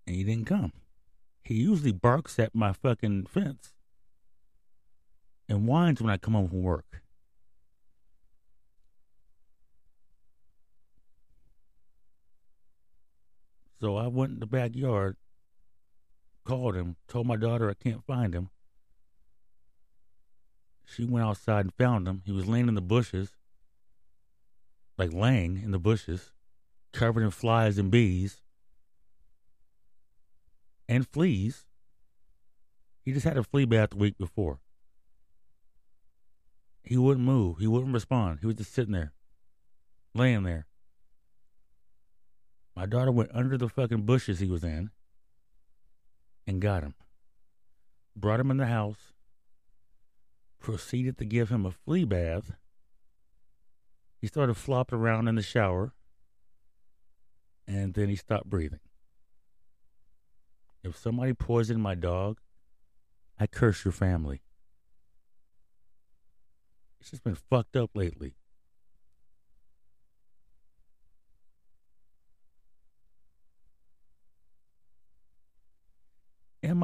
and 0.06 0.14
he 0.14 0.24
didn't 0.24 0.44
come. 0.44 0.74
He 1.42 1.54
usually 1.54 1.92
barks 1.92 2.38
at 2.38 2.54
my 2.54 2.74
fucking 2.74 3.26
fence 3.26 3.72
and 5.48 5.66
whines 5.66 6.02
when 6.02 6.10
I 6.10 6.18
come 6.18 6.34
home 6.34 6.48
from 6.48 6.62
work. 6.62 7.03
So 13.84 13.98
I 13.98 14.06
went 14.06 14.32
in 14.32 14.40
the 14.40 14.46
backyard, 14.46 15.18
called 16.42 16.74
him, 16.74 16.96
told 17.06 17.26
my 17.26 17.36
daughter 17.36 17.68
I 17.68 17.74
can't 17.74 18.02
find 18.06 18.34
him. 18.34 18.48
She 20.86 21.04
went 21.04 21.26
outside 21.26 21.66
and 21.66 21.74
found 21.74 22.08
him. 22.08 22.22
He 22.24 22.32
was 22.32 22.46
laying 22.46 22.68
in 22.68 22.76
the 22.76 22.80
bushes, 22.80 23.36
like 24.96 25.12
laying 25.12 25.62
in 25.62 25.70
the 25.70 25.78
bushes, 25.78 26.32
covered 26.94 27.24
in 27.24 27.30
flies 27.30 27.76
and 27.76 27.90
bees 27.90 28.40
and 30.88 31.06
fleas. 31.06 31.66
He 33.02 33.12
just 33.12 33.26
had 33.26 33.36
a 33.36 33.42
flea 33.42 33.66
bath 33.66 33.90
the 33.90 33.96
week 33.96 34.16
before. 34.16 34.60
He 36.82 36.96
wouldn't 36.96 37.26
move. 37.26 37.58
He 37.58 37.66
wouldn't 37.66 37.92
respond. 37.92 38.38
He 38.40 38.46
was 38.46 38.56
just 38.56 38.72
sitting 38.72 38.94
there, 38.94 39.12
laying 40.14 40.44
there. 40.44 40.68
My 42.76 42.86
daughter 42.86 43.12
went 43.12 43.30
under 43.32 43.56
the 43.56 43.68
fucking 43.68 44.02
bushes 44.02 44.40
he 44.40 44.48
was 44.48 44.64
in 44.64 44.90
and 46.46 46.60
got 46.60 46.82
him. 46.82 46.94
Brought 48.16 48.40
him 48.40 48.50
in 48.50 48.56
the 48.56 48.66
house. 48.66 49.12
Proceeded 50.58 51.18
to 51.18 51.24
give 51.24 51.50
him 51.50 51.64
a 51.66 51.70
flea 51.70 52.04
bath. 52.04 52.52
He 54.20 54.26
started 54.26 54.54
flopping 54.54 54.98
around 54.98 55.28
in 55.28 55.34
the 55.34 55.42
shower. 55.42 55.92
And 57.66 57.94
then 57.94 58.08
he 58.08 58.16
stopped 58.16 58.50
breathing. 58.50 58.80
If 60.82 60.98
somebody 60.98 61.32
poisoned 61.32 61.82
my 61.82 61.94
dog, 61.94 62.40
I 63.38 63.46
curse 63.46 63.84
your 63.84 63.92
family. 63.92 64.42
It's 67.00 67.10
just 67.10 67.24
been 67.24 67.34
fucked 67.34 67.76
up 67.76 67.90
lately. 67.94 68.34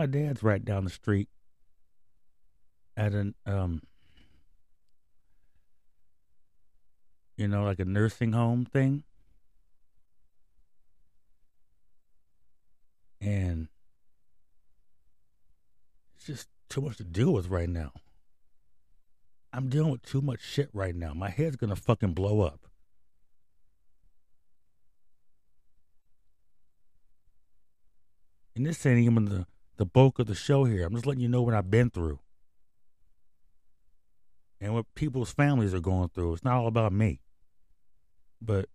My 0.00 0.06
dad's 0.06 0.42
right 0.42 0.64
down 0.64 0.84
the 0.84 0.88
street 0.88 1.28
at 2.96 3.12
an 3.12 3.34
um 3.44 3.82
you 7.36 7.46
know, 7.46 7.64
like 7.64 7.80
a 7.80 7.84
nursing 7.84 8.32
home 8.32 8.64
thing. 8.64 9.02
And 13.20 13.68
it's 16.16 16.24
just 16.24 16.48
too 16.70 16.80
much 16.80 16.96
to 16.96 17.04
deal 17.04 17.34
with 17.34 17.48
right 17.48 17.68
now. 17.68 17.92
I'm 19.52 19.68
dealing 19.68 19.90
with 19.90 20.02
too 20.02 20.22
much 20.22 20.40
shit 20.40 20.70
right 20.72 20.94
now. 20.94 21.12
My 21.12 21.28
head's 21.28 21.56
gonna 21.56 21.76
fucking 21.76 22.14
blow 22.14 22.40
up. 22.40 22.60
And 28.56 28.64
this 28.64 28.86
ain't 28.86 29.00
even 29.00 29.26
the, 29.26 29.46
the 29.80 29.86
bulk 29.86 30.18
of 30.18 30.26
the 30.26 30.34
show 30.34 30.64
here. 30.64 30.84
I'm 30.84 30.92
just 30.92 31.06
letting 31.06 31.22
you 31.22 31.28
know 31.28 31.40
what 31.40 31.54
I've 31.54 31.70
been 31.70 31.88
through. 31.88 32.18
And 34.60 34.74
what 34.74 34.84
people's 34.94 35.32
families 35.32 35.72
are 35.72 35.80
going 35.80 36.10
through. 36.10 36.34
It's 36.34 36.44
not 36.44 36.58
all 36.58 36.66
about 36.66 36.92
me. 36.92 37.22
But 38.42 38.66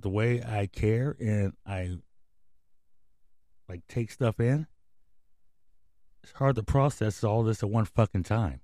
the 0.00 0.08
way 0.08 0.42
I 0.42 0.66
care 0.66 1.18
and 1.20 1.52
I 1.66 1.98
like 3.68 3.82
take 3.88 4.10
stuff 4.10 4.40
in, 4.40 4.66
it's 6.22 6.32
hard 6.32 6.56
to 6.56 6.62
process 6.62 7.22
all 7.22 7.42
this 7.42 7.62
at 7.62 7.68
one 7.68 7.84
fucking 7.84 8.22
time. 8.22 8.60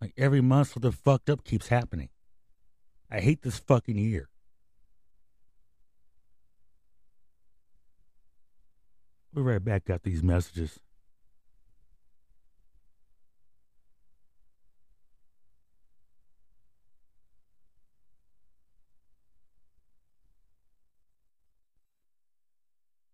Like 0.00 0.12
every 0.16 0.40
month 0.40 0.72
something 0.72 0.90
fucked 0.90 1.30
up 1.30 1.44
keeps 1.44 1.68
happening. 1.68 2.08
I 3.08 3.20
hate 3.20 3.42
this 3.42 3.60
fucking 3.60 3.96
year. 3.96 4.28
We're 9.38 9.52
right 9.52 9.64
back 9.64 9.88
at 9.88 10.02
these 10.02 10.20
messages. 10.20 10.80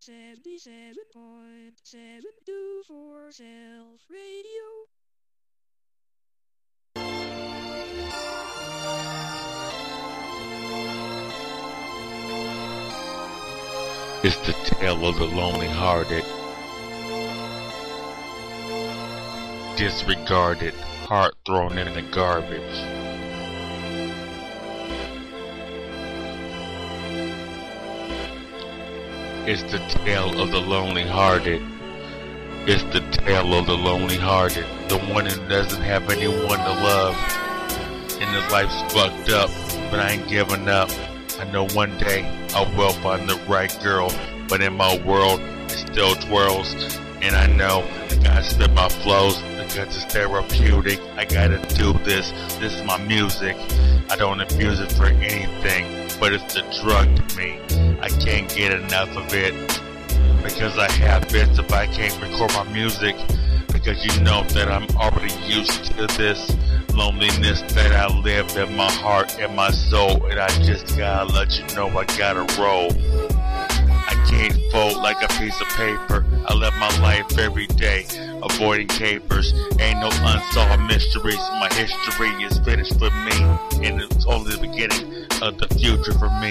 Seventy-seven 0.01 0.95
point 1.13 1.75
seven 1.83 2.23
two 2.47 2.83
four 2.89 3.31
Self 3.31 4.01
Radio. 4.11 5.04
It's 14.37 14.47
the 14.49 14.75
tale 14.75 15.07
of 15.07 15.17
the 15.17 15.27
lonely 15.27 15.69
hearted. 15.69 16.25
Disregarded, 19.77 20.75
heart 20.75 21.37
thrown 21.47 21.79
in 21.79 21.95
the 21.95 22.03
garbage. 22.11 22.61
It's 29.47 29.63
the 29.71 29.79
tale 30.05 30.41
of 30.41 30.51
the 30.51 30.59
lonely 30.59 31.07
hearted. 31.07 31.63
It's 32.67 32.83
the 32.93 33.09
tale 33.13 33.55
of 33.55 33.67
the 33.67 33.77
lonely 33.77 34.17
hearted. 34.17 34.67
The 34.89 34.99
one 34.99 35.27
who 35.27 35.49
doesn't 35.49 35.83
have 35.83 36.11
anyone 36.11 36.59
to 36.59 36.73
love. 36.83 37.15
And 38.21 38.35
his 38.35 38.51
life's 38.51 38.93
fucked 38.93 39.31
up, 39.31 39.51
but 39.93 40.01
I 40.01 40.11
ain't 40.13 40.29
giving 40.29 40.69
up. 40.69 40.91
I 41.45 41.51
know 41.51 41.69
one 41.75 41.97
day 41.99 42.25
I 42.55 42.63
will 42.75 42.95
find 42.95 43.29
the 43.29 43.37
right 43.47 43.79
girl, 43.83 44.11
but 44.49 44.63
in 44.63 44.73
my 44.79 44.99
world 45.05 45.41
it 45.41 45.71
still 45.73 46.15
twirls. 46.15 46.75
And 47.21 47.37
I 47.37 47.47
know 47.47 47.87
I 48.11 48.15
gotta 48.17 48.43
spit 48.43 48.73
my 48.73 48.89
flows 48.89 49.37
because 49.43 49.95
it's 49.95 50.05
therapeutic. 50.07 50.99
I 51.17 51.27
gotta 51.27 51.59
do 51.75 51.93
this. 52.05 52.31
This 52.61 52.75
is 52.75 52.83
my 52.85 52.97
music. 53.07 53.57
I 54.09 54.17
don't 54.17 54.41
abuse 54.41 54.81
it 54.81 54.91
for 54.93 55.05
anything, 55.05 56.09
but 56.19 56.33
it's 56.33 56.55
the 56.55 56.63
drug 56.83 57.15
to 57.15 57.37
me. 57.37 57.61
I 58.01 58.09
can't 58.09 58.49
get 58.49 58.73
enough 58.73 59.15
of 59.15 59.35
it 59.35 59.55
because 60.43 60.79
I 60.79 60.91
have 60.93 61.29
bits 61.29 61.59
if 61.59 61.71
I 61.75 61.87
can't 61.89 62.19
record 62.23 62.55
my 62.55 62.65
music 62.73 63.17
because 63.71 64.03
you 64.03 64.19
know 64.23 64.45
that 64.45 64.71
I'm 64.71 64.89
already 64.97 65.35
used 65.45 65.85
to 65.85 66.07
this 66.17 66.57
loneliness 66.95 67.63
that 67.75 67.93
I 67.93 68.07
live 68.19 68.57
in 68.57 68.77
my 68.77 68.91
heart 68.91 69.39
and 69.39 69.55
my 69.55 69.71
soul 69.71 70.25
and 70.27 70.39
I 70.39 70.49
just 70.63 70.97
gotta 70.97 71.33
let 71.33 71.59
you 71.59 71.77
know 71.77 71.89
I 71.89 72.05
gotta 72.17 72.47
roll. 72.61 72.91
I 74.07 74.15
can't 74.29 74.57
fold 74.71 74.97
like 74.99 75.17
a 75.23 75.29
piece 75.39 75.61
of 75.61 75.67
paper. 75.69 76.25
I 76.47 76.55
live 76.55 76.75
my 76.75 76.97
life 77.01 77.39
every 77.39 77.67
day, 77.67 78.07
avoiding 78.43 78.89
capers. 78.89 79.53
Ain't 79.81 79.99
no 80.01 80.09
unsolved 80.09 80.83
mysteries. 80.85 81.43
My 81.59 81.69
history 81.73 82.31
is 82.45 82.59
finished 82.61 82.99
for 82.99 83.11
me, 83.11 83.87
and 83.87 84.01
it's 84.01 84.27
only 84.27 84.55
the 84.55 84.61
beginning 84.61 85.27
of 85.43 85.59
the 85.59 85.69
future 85.75 86.13
for 86.19 86.31
me. 86.41 86.51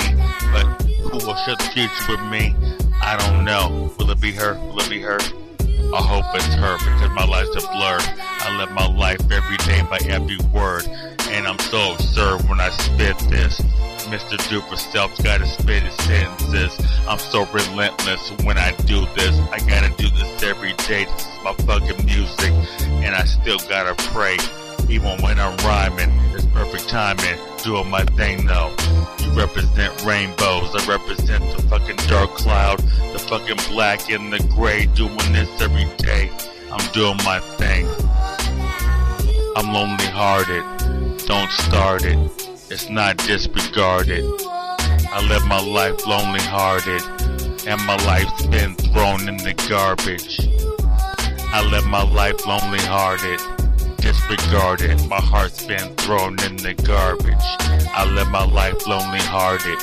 But 0.51 0.81
who 1.03 1.25
will 1.25 1.35
share 1.35 1.55
the 1.55 1.69
future 1.73 2.05
with 2.09 2.21
me? 2.31 2.55
I 3.01 3.17
don't 3.17 3.45
know. 3.45 3.93
Will 3.97 4.11
it 4.11 4.19
be 4.19 4.31
her? 4.33 4.55
Will 4.55 4.79
it 4.79 4.89
be 4.89 5.01
her? 5.01 5.19
I 5.93 6.01
hope 6.01 6.25
it's 6.33 6.55
her 6.55 6.77
because 6.79 7.11
my 7.11 7.23
life's 7.25 7.55
a 7.55 7.67
blur. 7.69 7.99
I 8.01 8.57
live 8.57 8.71
my 8.71 8.87
life 8.87 9.21
every 9.31 9.57
day 9.57 9.83
by 9.83 9.99
every 10.09 10.37
word. 10.51 10.87
And 11.29 11.47
I'm 11.47 11.59
so 11.59 11.93
absurd 11.93 12.49
when 12.49 12.59
I 12.59 12.69
spit 12.71 13.17
this. 13.29 13.61
Mr. 14.09 14.37
Do 14.49 14.61
For 14.61 14.75
Self's 14.75 15.21
gotta 15.21 15.45
spit 15.45 15.83
his 15.83 15.93
sentences. 16.05 16.75
I'm 17.07 17.19
so 17.19 17.45
relentless 17.53 18.31
when 18.43 18.57
I 18.57 18.71
do 18.87 19.05
this. 19.15 19.37
I 19.51 19.59
gotta 19.59 19.93
do 19.95 20.09
this 20.09 20.41
every 20.41 20.73
day. 20.87 21.05
This 21.05 21.27
is 21.27 21.43
my 21.43 21.53
fucking 21.67 22.03
music. 22.05 22.51
And 23.05 23.13
I 23.13 23.23
still 23.25 23.59
gotta 23.69 23.93
pray. 24.09 24.37
Even 24.89 25.21
when 25.21 25.39
I'm 25.39 25.55
rhyming, 25.57 26.09
it's 26.33 26.45
perfect 26.47 26.89
timing. 26.89 27.37
Doing 27.63 27.89
my 27.91 28.03
thing 28.17 28.47
though. 28.47 28.75
Represent 29.35 30.03
rainbows. 30.03 30.75
I 30.75 30.85
represent 30.87 31.43
the 31.55 31.61
fucking 31.63 31.97
dark 32.07 32.31
cloud. 32.35 32.79
The 33.13 33.19
fucking 33.19 33.57
black 33.73 34.09
and 34.09 34.31
the 34.31 34.39
gray. 34.55 34.85
Doing 34.85 35.17
this 35.31 35.49
every 35.61 35.85
day. 35.97 36.29
I'm 36.71 36.91
doing 36.91 37.17
my 37.25 37.39
thing. 37.57 37.87
I'm 39.55 39.73
lonely 39.73 40.05
hearted. 40.05 40.63
Don't 41.27 41.51
start 41.51 42.05
it. 42.05 42.17
It's 42.69 42.89
not 42.89 43.17
disregarded. 43.17 44.23
I 44.39 45.25
live 45.27 45.45
my 45.45 45.59
life 45.59 46.05
lonely 46.07 46.41
hearted. 46.41 47.01
And 47.67 47.81
my 47.85 47.95
life's 48.05 48.45
been 48.47 48.75
thrown 48.75 49.27
in 49.27 49.37
the 49.37 49.53
garbage. 49.69 50.47
I 51.53 51.63
live 51.69 51.85
my 51.85 52.03
life 52.03 52.45
lonely 52.45 52.79
hearted. 52.79 53.39
Disregarded. 54.13 55.07
My 55.07 55.19
heart's 55.19 55.65
been 55.65 55.95
thrown 55.95 56.39
in 56.43 56.55
the 56.57 56.75
garbage. 56.85 57.33
I 57.95 58.05
live 58.05 58.29
my 58.29 58.45
life 58.45 58.85
lonely 58.85 59.19
hearted 59.19 59.79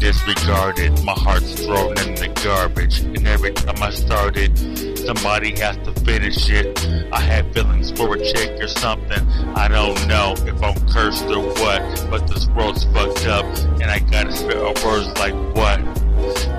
disregarded. 0.00 1.04
My 1.04 1.12
heart's 1.12 1.54
thrown 1.64 1.90
in 1.98 2.14
the 2.14 2.32
garbage. 2.42 3.00
And 3.00 3.28
every 3.28 3.52
time 3.52 3.80
I 3.82 3.90
started, 3.90 4.58
somebody 4.98 5.56
has 5.60 5.76
to 5.84 5.92
finish 6.04 6.50
it. 6.50 6.66
I 7.12 7.20
had 7.20 7.52
feelings 7.54 7.92
for 7.92 8.16
a 8.16 8.18
chick 8.18 8.60
or 8.60 8.66
something. 8.66 9.28
I 9.54 9.68
don't 9.68 10.08
know 10.08 10.34
if 10.38 10.62
I'm 10.62 10.74
cursed 10.88 11.26
or 11.26 11.42
what, 11.60 12.10
but 12.10 12.26
this 12.26 12.48
world's 12.48 12.84
fucked 12.84 13.26
up. 13.26 13.44
And 13.80 13.90
I 13.90 13.98
gotta 13.98 14.32
spit 14.32 14.56
words 14.84 15.06
like 15.18 15.34
what? 15.54 15.78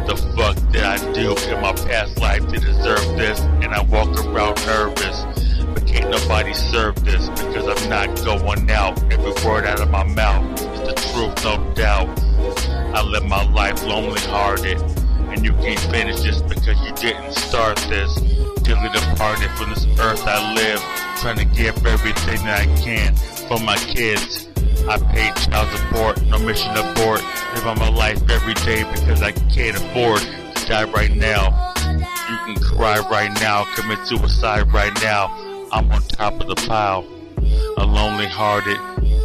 The 0.07 0.15
fuck 0.37 0.55
did 0.71 0.83
I 0.83 0.97
do 1.13 1.35
in 1.49 1.61
my 1.61 1.73
past 1.73 2.19
life 2.19 2.47
to 2.47 2.59
deserve 2.59 3.17
this? 3.17 3.39
And 3.39 3.73
I 3.73 3.81
walk 3.81 4.09
around 4.23 4.63
nervous. 4.65 5.25
Can't 5.91 6.09
nobody 6.09 6.53
serve 6.53 7.03
this 7.03 7.27
because 7.29 7.67
I'm 7.67 7.89
not 7.89 8.15
going 8.23 8.71
out. 8.71 8.97
Every 9.11 9.33
word 9.45 9.65
out 9.65 9.81
of 9.81 9.89
my 9.89 10.05
mouth 10.05 10.53
is 10.53 10.79
the 10.79 10.93
truth, 11.11 11.43
no 11.43 11.73
doubt. 11.73 12.07
I 12.95 13.03
live 13.03 13.25
my 13.25 13.43
life 13.51 13.83
lonely 13.83 14.21
hearted. 14.21 14.81
And 15.31 15.43
you 15.43 15.51
can't 15.53 15.79
finish 15.91 16.21
this 16.21 16.41
because 16.41 16.79
you 16.85 16.93
didn't 16.93 17.33
start 17.33 17.75
this. 17.89 18.15
Dearly 18.63 18.89
departed 18.89 19.51
from 19.51 19.71
this 19.71 19.85
earth 19.99 20.23
I 20.25 20.53
live. 20.53 20.81
Trying 21.19 21.37
to 21.37 21.45
give 21.45 21.85
everything 21.85 22.45
that 22.45 22.61
I 22.61 22.81
can 22.81 23.13
for 23.49 23.59
my 23.59 23.75
kids. 23.75 24.47
I 24.87 24.97
pay 24.97 25.29
child 25.43 25.77
support, 25.77 26.21
no 26.27 26.39
mission 26.39 26.71
abort. 26.71 27.21
Live 27.55 27.67
on 27.67 27.79
my 27.79 27.89
life 27.89 28.21
every 28.29 28.53
day 28.53 28.83
because 28.93 29.21
I 29.21 29.33
can't 29.33 29.75
afford 29.75 30.21
to 30.21 30.65
die 30.67 30.85
right 30.85 31.13
now. 31.13 31.73
You 32.29 32.37
can 32.45 32.63
cry 32.63 32.99
right 33.11 33.31
now, 33.41 33.65
commit 33.75 34.07
suicide 34.07 34.71
right 34.71 34.93
now. 35.01 35.50
I'm 35.71 35.89
on 35.89 36.01
top 36.01 36.33
of 36.41 36.47
the 36.47 36.55
pile. 36.67 37.05
A 37.77 37.85
lonely 37.85 38.27
hearted, 38.27 38.77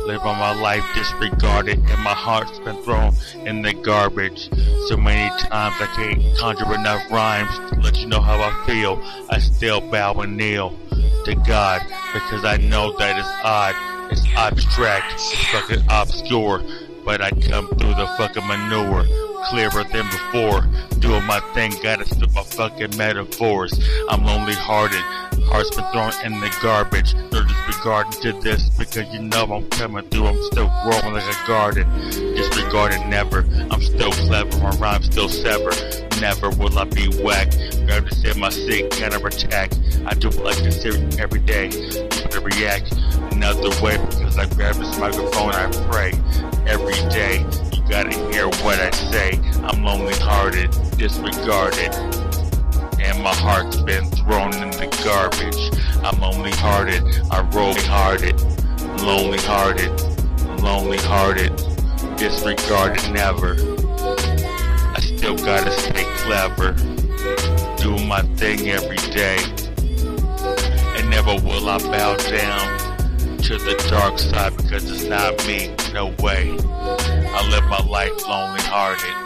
live 0.06 0.22
on 0.22 0.38
my 0.38 0.59
life 0.61 0.85
disregarded, 0.94 1.78
and 1.78 2.02
my 2.02 2.14
heart's 2.14 2.59
been 2.61 2.80
thrown 2.82 3.12
in 3.44 3.62
the 3.62 3.72
garbage. 3.72 4.48
So 4.87 4.96
many 4.96 5.28
times 5.40 5.74
I 5.80 5.87
can't 5.96 6.38
conjure 6.38 6.72
enough 6.74 7.02
rhymes 7.11 7.50
to 7.70 7.80
let 7.80 7.98
you 7.98 8.06
know 8.06 8.20
how 8.20 8.40
I 8.40 8.64
feel. 8.64 9.02
I 9.28 9.40
still 9.40 9.80
bow 9.90 10.14
and 10.20 10.37
kneel 10.37 10.78
to 11.24 11.35
God 11.46 11.82
because 12.14 12.44
I 12.44 12.59
know 12.59 12.96
that 12.96 13.18
it's 13.18 13.28
odd, 13.42 14.12
it's 14.12 14.24
abstract, 14.37 15.14
it's 15.14 15.46
fucking 15.46 15.85
obscure, 15.90 16.62
but 17.04 17.20
I 17.20 17.30
come 17.30 17.66
through 17.68 17.94
the 17.94 18.06
fucking 18.16 18.46
manure 18.46 19.04
clearer 19.46 19.85
than 19.92 20.06
before. 20.06 20.62
Doing 20.98 21.24
my 21.24 21.40
thing, 21.54 21.72
gotta 21.82 22.04
spit 22.04 22.32
my 22.32 22.42
fucking 22.42 22.96
metaphors. 22.96 23.78
I'm 24.09 24.24
lonely 24.24 24.54
hearted, 24.54 25.02
heart's 25.46 25.74
been 25.74 25.85
thrown 25.92 26.12
in 26.24 26.40
the 26.40 26.54
garbage. 26.62 27.14
They're 27.30 27.44
disregarding 27.44 28.12
to 28.22 28.32
this 28.40 28.68
because 28.70 29.12
you 29.12 29.22
know 29.22 29.44
I'm 29.44 29.68
coming 29.70 30.04
through. 30.09 30.26
I'm 30.26 30.42
still 30.44 30.70
growing 30.85 31.14
like 31.14 31.24
a 31.24 31.46
garden. 31.46 31.88
Disregarded 32.11 33.06
never. 33.06 33.46
I'm 33.70 33.82
still 33.82 34.12
clever, 34.12 34.56
my 34.59 34.70
rhymes 34.76 35.06
still 35.06 35.28
sever. 35.28 35.70
Never 36.20 36.50
will 36.50 36.78
I 36.78 36.85
be 36.85 37.09
whack. 37.22 37.50
Grab 37.87 38.09
to 38.09 38.30
in 38.30 38.40
my 38.40 38.48
sick 38.48 38.90
counter 38.90 39.24
attack. 39.26 39.72
I 40.06 40.14
do 40.14 40.30
like 40.30 40.59
this 40.59 40.85
every 41.18 41.40
day. 41.40 41.70
To 41.70 42.40
react 42.40 42.92
another 43.32 43.70
way 43.82 43.98
because 43.98 44.38
I 44.38 44.46
grab 44.46 44.76
this 44.76 44.98
microphone, 44.98 45.52
I 45.52 45.70
pray 45.90 46.12
every 46.66 46.94
day. 47.11 47.44
You 47.72 47.82
gotta 47.88 48.11
hear 48.30 48.46
what 48.64 48.78
I 48.78 48.90
say. 48.90 49.38
I'm 49.62 49.85
lonely 49.85 50.14
hearted, 50.14 50.70
disregarded. 50.96 52.25
And 52.98 53.22
my 53.22 53.35
heart's 53.35 53.76
been 53.82 54.06
thrown 54.06 54.54
in 54.54 54.70
the 54.70 54.88
garbage. 55.04 55.70
I'm 56.04 56.20
lonely 56.20 56.52
hearted, 56.52 57.02
I 57.30 57.42
roll 57.52 57.74
hearted, 57.74 58.40
lonely 59.02 59.38
hearted, 59.38 59.90
lonely 60.62 60.98
hearted, 60.98 61.54
disregarded 62.16 63.12
never. 63.12 63.56
I 64.94 65.00
still 65.00 65.37
gotta 65.37 65.70
stay 65.72 66.04
clever, 66.24 66.72
do 67.76 67.98
my 68.06 68.22
thing 68.37 68.68
every 68.68 68.98
day. 69.12 69.38
And 70.96 71.11
never 71.11 71.35
will 71.35 71.68
I 71.68 71.78
bow 71.78 72.16
down 72.16 73.38
to 73.38 73.59
the 73.59 73.76
dark 73.90 74.18
side 74.18 74.56
because 74.56 74.90
it's 74.90 75.04
not 75.04 75.46
me, 75.46 75.74
no 75.92 76.14
way. 76.22 76.56
I 76.61 77.48
live 77.50 77.64
my 77.64 77.85
life 77.87 78.26
lonely 78.26 78.62
hearted 78.62 79.25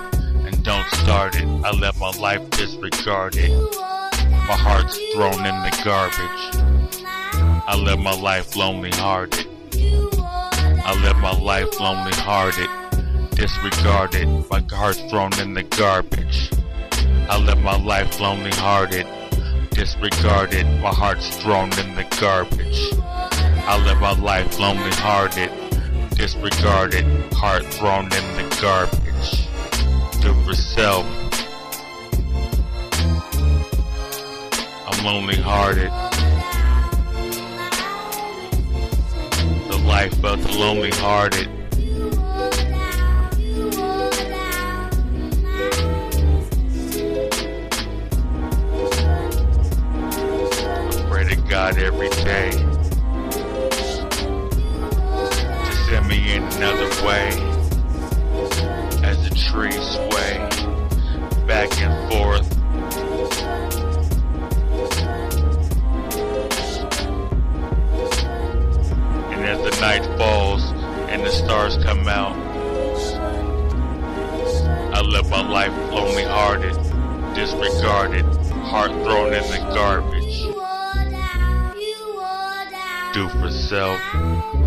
don't 0.63 0.87
start 0.91 1.37
it. 1.37 1.45
I 1.65 1.71
live 1.73 1.99
my 1.99 2.11
life 2.19 2.49
disregarded. 2.51 3.51
My 3.51 4.57
heart's 4.57 4.99
thrown 5.15 5.47
in 5.47 5.57
the 5.63 5.81
garbage. 5.85 7.05
I 7.67 7.77
live 7.77 7.99
my 7.99 8.15
life 8.21 8.57
lonely 8.57 8.91
hearted. 8.91 9.47
I 9.73 11.01
live 11.03 11.17
my 11.19 11.33
life 11.39 11.81
lonely 11.81 12.13
hearted, 12.13 12.69
disregarded. 13.31 14.27
My 14.51 14.63
heart's 14.71 15.01
thrown 15.11 15.33
in 15.41 15.55
the 15.55 15.63
garbage. 15.63 16.51
I 17.29 17.39
live 17.39 17.61
my 17.61 17.77
life 17.83 18.21
lonely 18.21 18.51
hearted, 18.51 19.07
disregarded. 19.71 20.67
My 20.83 20.93
heart's 20.93 21.37
thrown 21.37 21.73
in 21.79 21.95
the 21.95 22.07
garbage. 22.21 22.93
I 23.67 23.83
live 23.85 24.01
my 24.01 24.13
life 24.21 24.59
lonely 24.59 24.91
hearted, 24.93 25.51
disregarded. 26.17 27.05
Heart 27.33 27.65
thrown 27.67 28.05
in 28.05 28.37
the 28.37 28.59
garbage. 28.61 29.50
For 30.21 30.55
self. 30.55 31.07
I'm 34.87 35.05
lonely 35.05 35.37
hearted. 35.37 35.91
The 39.69 39.79
life 39.87 40.23
of 40.23 40.43
the 40.43 40.53
lonely 40.59 40.91
hearted. 40.91 41.49
I 50.87 51.07
pray 51.09 51.25
to 51.29 51.37
God 51.49 51.79
every 51.79 52.11
day 52.11 52.51
to 55.71 55.73
send 55.89 56.09
me 56.09 56.35
in 56.35 56.43
another 56.43 56.91
way 57.07 57.50
trees 59.41 59.91
sway 59.91 60.37
back 61.47 61.71
and 61.81 62.13
forth. 62.13 62.47
And 69.33 69.45
as 69.45 69.59
the 69.59 69.81
night 69.81 70.05
falls 70.19 70.63
and 71.11 71.23
the 71.23 71.31
stars 71.31 71.77
come 71.83 72.07
out, 72.07 72.37
I 74.95 75.01
live 75.01 75.31
my 75.31 75.49
life 75.49 75.73
lonely 75.91 76.25
hearted, 76.25 76.77
disregarded, 77.35 78.27
heart 78.63 78.91
thrown 78.91 79.33
in 79.33 79.43
the 79.51 79.59
garbage. 79.75 80.43
Do 83.15 83.29
for 83.41 83.51
self. 83.51 84.60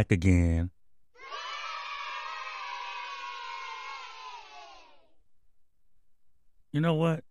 Back 0.00 0.12
again. 0.12 0.70
You 6.72 6.80
know 6.80 6.94
what? 6.94 7.22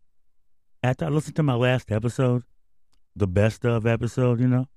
After 0.83 1.05
I 1.05 1.09
listened 1.09 1.35
to 1.37 1.43
my 1.43 1.55
last 1.55 1.91
episode, 1.91 2.43
the 3.15 3.25
best 3.25 3.65
of 3.65 3.87
episode, 3.87 4.39
you 4.39 4.47
know, 4.47 4.67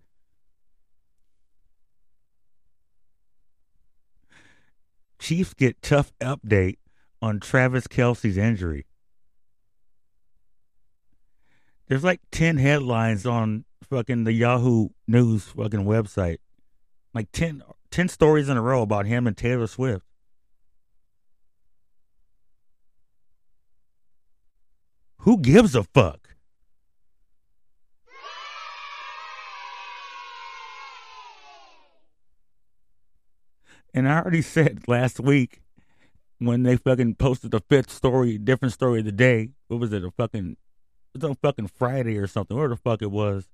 Chiefs 5.22 5.54
get 5.54 5.80
tough 5.82 6.12
update 6.20 6.78
on 7.22 7.38
Travis 7.38 7.87
Kelce's 7.87 8.37
injury. 8.37 8.87
There's 11.87 12.02
like 12.02 12.20
10 12.32 12.56
headlines 12.56 13.24
on 13.24 13.64
fucking 13.88 14.24
the 14.24 14.32
Yahoo 14.32 14.88
News 15.06 15.44
fucking 15.44 15.85
website. 15.85 16.38
Like 17.14 17.30
10, 17.30 17.62
10 17.92 18.08
stories 18.08 18.48
in 18.48 18.56
a 18.56 18.62
row 18.62 18.82
about 18.82 19.06
him 19.06 19.28
and 19.28 19.37
Taylor 19.37 19.68
Swift. 19.68 20.04
Who 25.18 25.38
gives 25.38 25.76
a 25.76 25.85
fuck? 25.85 26.21
And 33.94 34.08
I 34.08 34.18
already 34.18 34.42
said 34.42 34.84
last 34.86 35.20
week 35.20 35.60
when 36.38 36.62
they 36.62 36.76
fucking 36.76 37.16
posted 37.16 37.50
the 37.50 37.60
fifth 37.60 37.90
story, 37.90 38.38
different 38.38 38.72
story 38.72 39.00
of 39.00 39.04
the 39.04 39.12
day. 39.12 39.50
What 39.68 39.80
was 39.80 39.92
it? 39.92 40.04
A 40.04 40.10
fucking 40.10 40.56
it 41.14 41.22
was 41.22 41.28
on 41.28 41.36
fucking 41.36 41.68
Friday 41.68 42.16
or 42.16 42.26
something. 42.26 42.56
Where 42.56 42.68
the 42.68 42.76
fuck 42.76 43.02
it 43.02 43.10
was? 43.10 43.48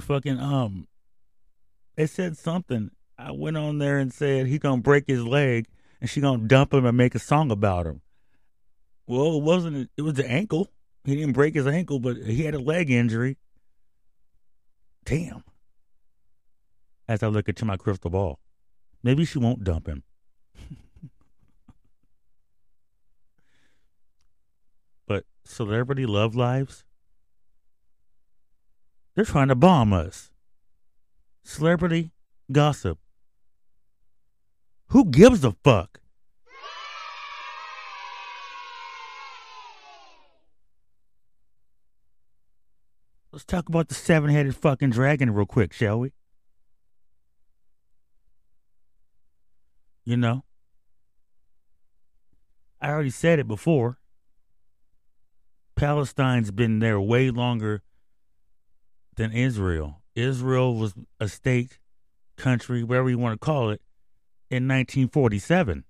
Fucking 0.00 0.38
um, 0.38 0.88
they 1.96 2.06
said 2.06 2.36
something. 2.36 2.90
I 3.18 3.30
went 3.30 3.56
on 3.56 3.78
there 3.78 3.98
and 3.98 4.12
said 4.12 4.46
he 4.46 4.58
gonna 4.58 4.82
break 4.82 5.04
his 5.06 5.24
leg 5.24 5.66
and 6.00 6.10
she 6.10 6.20
gonna 6.20 6.46
dump 6.46 6.74
him 6.74 6.84
and 6.84 6.96
make 6.96 7.14
a 7.14 7.20
song 7.20 7.50
about 7.50 7.86
him. 7.86 8.02
Well, 9.06 9.36
it 9.36 9.42
wasn't. 9.42 9.90
It 9.96 10.02
was 10.02 10.14
the 10.14 10.28
ankle. 10.28 10.68
He 11.04 11.14
didn't 11.14 11.34
break 11.34 11.54
his 11.54 11.66
ankle, 11.66 12.00
but 12.00 12.16
he 12.16 12.42
had 12.42 12.54
a 12.54 12.58
leg 12.58 12.90
injury. 12.90 13.38
Damn. 15.04 15.44
As 17.08 17.22
I 17.22 17.28
look 17.28 17.48
into 17.48 17.64
my 17.64 17.76
crystal 17.76 18.10
ball, 18.10 18.40
maybe 19.02 19.24
she 19.24 19.38
won't 19.38 19.62
dump 19.62 19.86
him. 19.86 20.02
but 25.06 25.24
celebrity 25.44 26.04
love 26.04 26.34
lives, 26.34 26.84
they're 29.14 29.24
trying 29.24 29.48
to 29.48 29.54
bomb 29.54 29.92
us. 29.92 30.30
Celebrity 31.44 32.10
gossip. 32.50 32.98
Who 34.88 35.04
gives 35.04 35.44
a 35.44 35.52
fuck? 35.64 36.00
Let's 43.32 43.44
talk 43.44 43.68
about 43.68 43.88
the 43.88 43.94
seven 43.94 44.30
headed 44.30 44.56
fucking 44.56 44.90
dragon 44.90 45.30
real 45.30 45.44
quick, 45.44 45.72
shall 45.72 46.00
we? 46.00 46.12
You 50.06 50.16
know, 50.16 50.44
I 52.80 52.90
already 52.90 53.10
said 53.10 53.40
it 53.40 53.48
before. 53.48 53.98
Palestine's 55.74 56.52
been 56.52 56.78
there 56.78 57.00
way 57.00 57.30
longer 57.30 57.82
than 59.16 59.32
Israel. 59.32 60.02
Israel 60.14 60.76
was 60.76 60.94
a 61.18 61.26
state, 61.26 61.80
country, 62.36 62.84
whatever 62.84 63.10
you 63.10 63.18
want 63.18 63.38
to 63.38 63.44
call 63.44 63.70
it, 63.70 63.82
in 64.48 64.68
1947. 64.68 65.82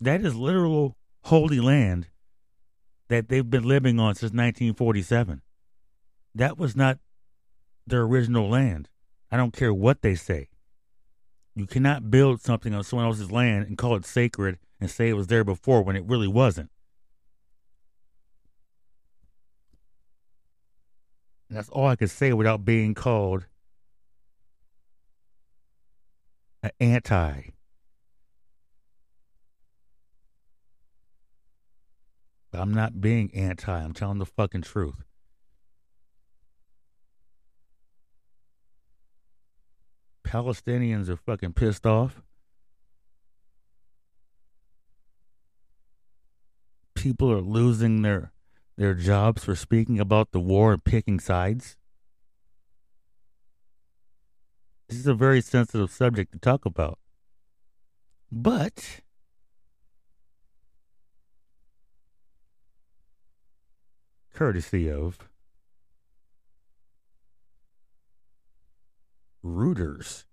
That 0.00 0.22
is 0.22 0.34
literal 0.34 0.96
holy 1.24 1.60
land 1.60 2.08
that 3.08 3.28
they've 3.28 3.48
been 3.48 3.64
living 3.64 4.00
on 4.00 4.16
since 4.16 4.32
1947. 4.32 5.42
That 6.34 6.58
was 6.58 6.74
not 6.74 6.98
their 7.90 8.02
original 8.02 8.48
land. 8.48 8.88
I 9.30 9.36
don't 9.36 9.52
care 9.52 9.74
what 9.74 10.02
they 10.02 10.14
say. 10.14 10.48
You 11.54 11.66
cannot 11.66 12.10
build 12.10 12.40
something 12.40 12.74
on 12.74 12.84
someone 12.84 13.06
else's 13.06 13.30
land 13.30 13.66
and 13.66 13.76
call 13.76 13.96
it 13.96 14.06
sacred 14.06 14.58
and 14.80 14.90
say 14.90 15.08
it 15.08 15.14
was 15.14 15.26
there 15.26 15.44
before 15.44 15.82
when 15.82 15.96
it 15.96 16.04
really 16.06 16.28
wasn't. 16.28 16.70
And 21.48 21.58
that's 21.58 21.68
all 21.68 21.86
I 21.86 21.96
could 21.96 22.10
say 22.10 22.32
without 22.32 22.64
being 22.64 22.94
called 22.94 23.46
an 26.62 26.70
anti. 26.78 27.50
I'm 32.52 32.72
not 32.72 33.00
being 33.00 33.30
anti. 33.34 33.72
I'm 33.72 33.92
telling 33.92 34.18
the 34.18 34.26
fucking 34.26 34.62
truth. 34.62 35.04
Palestinians 40.30 41.08
are 41.08 41.16
fucking 41.16 41.54
pissed 41.54 41.84
off. 41.84 42.22
People 46.94 47.32
are 47.32 47.40
losing 47.40 48.02
their 48.02 48.30
their 48.76 48.94
jobs 48.94 49.42
for 49.42 49.56
speaking 49.56 49.98
about 49.98 50.30
the 50.30 50.38
war 50.38 50.72
and 50.72 50.84
picking 50.84 51.18
sides. 51.18 51.76
This 54.88 55.00
is 55.00 55.08
a 55.08 55.14
very 55.14 55.40
sensitive 55.40 55.90
subject 55.90 56.30
to 56.30 56.38
talk 56.38 56.64
about. 56.64 57.00
But 58.30 59.00
courtesy 64.32 64.88
of 64.88 65.18
Reuters. 69.44 70.24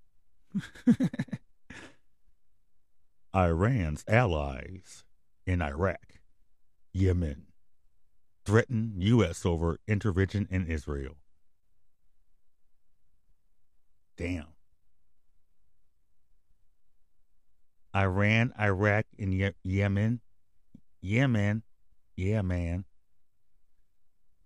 Iran's 3.36 4.04
allies 4.08 5.04
in 5.46 5.62
Iraq, 5.62 6.20
Yemen, 6.94 7.48
threaten 8.46 8.94
U.S. 8.98 9.46
over 9.46 9.80
intervention 9.88 10.48
in 10.50 10.66
Israel. 10.68 11.18
Damn. 14.18 14.48
Iran, 17.96 18.54
Iraq, 18.60 19.06
and 19.20 19.34
Ye- 19.34 19.54
Yemen. 19.64 20.22
Yemen 21.02 21.64
Yeah, 22.16 22.42
man. 22.42 22.86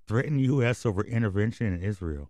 Threaten 0.08 0.40
U.S. 0.40 0.86
over 0.86 1.04
intervention 1.04 1.74
in 1.74 1.82
Israel. 1.82 2.30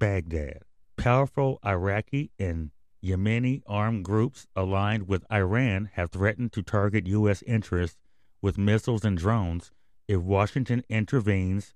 Baghdad. 0.00 0.62
Powerful 0.96 1.60
Iraqi 1.64 2.32
and 2.38 2.70
Yemeni 3.04 3.62
armed 3.66 4.02
groups 4.02 4.46
aligned 4.56 5.06
with 5.06 5.30
Iran 5.30 5.90
have 5.92 6.10
threatened 6.10 6.52
to 6.52 6.62
target 6.62 7.06
U.S. 7.06 7.42
interests 7.42 7.98
with 8.40 8.56
missiles 8.56 9.04
and 9.04 9.16
drones 9.16 9.70
if 10.08 10.20
Washington 10.20 10.82
intervenes 10.88 11.74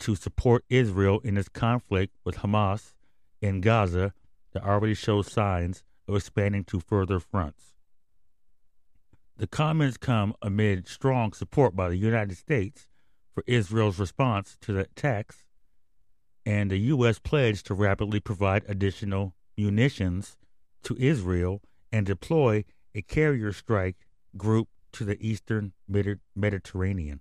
to 0.00 0.16
support 0.16 0.64
Israel 0.70 1.20
in 1.22 1.36
its 1.36 1.50
conflict 1.50 2.16
with 2.24 2.38
Hamas 2.38 2.94
in 3.42 3.60
Gaza 3.60 4.14
that 4.52 4.64
already 4.64 4.94
shows 4.94 5.30
signs 5.30 5.84
of 6.08 6.16
expanding 6.16 6.64
to 6.64 6.80
further 6.80 7.20
fronts. 7.20 7.74
The 9.36 9.46
comments 9.46 9.98
come 9.98 10.34
amid 10.40 10.88
strong 10.88 11.34
support 11.34 11.76
by 11.76 11.90
the 11.90 11.96
United 11.96 12.38
States 12.38 12.88
for 13.34 13.44
Israel's 13.46 13.98
response 13.98 14.56
to 14.62 14.72
the 14.72 14.80
attacks 14.80 15.44
and 16.44 16.70
the 16.70 16.78
U.S. 16.78 17.18
pledge 17.18 17.62
to 17.64 17.74
rapidly 17.74 18.20
provide 18.20 18.64
additional 18.68 19.34
munitions 19.56 20.36
to 20.82 20.96
Israel 20.98 21.62
and 21.92 22.06
deploy 22.06 22.64
a 22.94 23.02
carrier 23.02 23.52
strike 23.52 23.96
group 24.36 24.68
to 24.92 25.04
the 25.04 25.16
eastern 25.26 25.72
Mediterranean. 26.34 27.20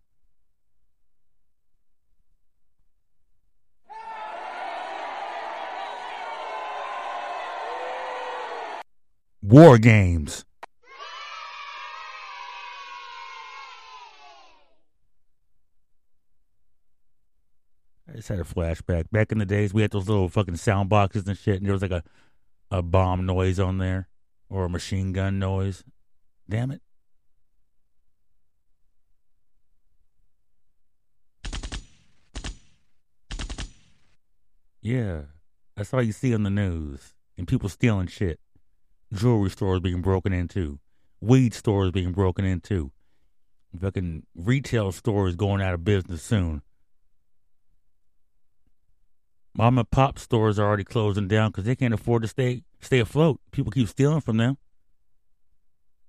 War 9.42 9.78
games. 9.78 10.46
I 18.12 18.18
just 18.18 18.28
had 18.28 18.40
a 18.40 18.44
flashback. 18.44 19.10
Back 19.12 19.32
in 19.32 19.38
the 19.38 19.46
days, 19.46 19.74
we 19.74 19.82
had 19.82 19.92
those 19.92 20.10
little 20.10 20.28
fucking 20.28 20.58
sound 20.58 20.90
boxes 20.90 21.28
and 21.28 21.38
shit, 21.38 21.58
and 21.58 21.66
there 21.66 21.74
was 21.74 21.82
like 21.82 21.92
a, 21.92 22.04
a 22.70 22.82
bomb 22.82 23.26
noise 23.26 23.60
on 23.60 23.78
there 23.78 24.10
or 24.50 24.66
a 24.66 24.70
machine 24.70 25.14
gun 25.14 25.40
noise. 25.40 25.86
Damn 26.50 26.72
it. 26.72 26.82
Yeah, 34.82 35.22
that's 35.78 35.94
all 35.94 36.02
you 36.02 36.12
see 36.12 36.34
on 36.34 36.44
the 36.44 36.50
news. 36.50 37.14
And 37.38 37.48
people 37.48 37.70
stealing 37.70 38.08
shit. 38.08 38.40
Jewelry 39.14 39.50
stores 39.52 39.80
being 39.80 40.02
broken 40.02 40.34
into. 40.34 40.80
Weed 41.22 41.54
stores 41.54 41.92
being 41.92 42.12
broken 42.12 42.44
into. 42.44 42.92
Fucking 43.80 44.24
retail 44.36 44.92
stores 44.92 45.36
going 45.38 45.62
out 45.62 45.74
of 45.74 45.86
business 45.86 46.22
soon. 46.22 46.62
Mom 49.54 49.78
and 49.78 49.90
pop 49.92 50.18
stores 50.18 50.58
are 50.58 50.66
already 50.66 50.84
closing 50.84 51.28
down 51.28 51.52
because 51.52 51.66
they 51.66 51.76
can't 51.76 51.94
afford 51.94 52.22
to 52.22 52.28
stay 52.28 52.64
stay 52.80 53.00
afloat. 53.00 53.40
People 53.52 53.72
keep 53.72 53.88
stealing 53.88 54.22
from 54.22 54.38
them. 54.38 54.58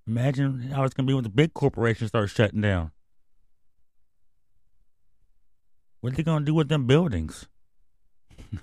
Imagine 0.07 0.71
how 0.71 0.85
it's 0.85 0.95
gonna 0.95 1.07
be 1.07 1.15
when 1.15 1.25
the 1.25 1.31
big 1.31 1.53
corporations 1.55 2.11
start 2.11 2.31
shutting 2.31 2.61
down. 2.61 2.93
What 6.01 6.13
are 6.13 6.17
they 6.17 6.23
gonna 6.23 6.45
do 6.45 6.55
with 6.55 6.69
them 6.69 6.87
buildings? 6.87 7.47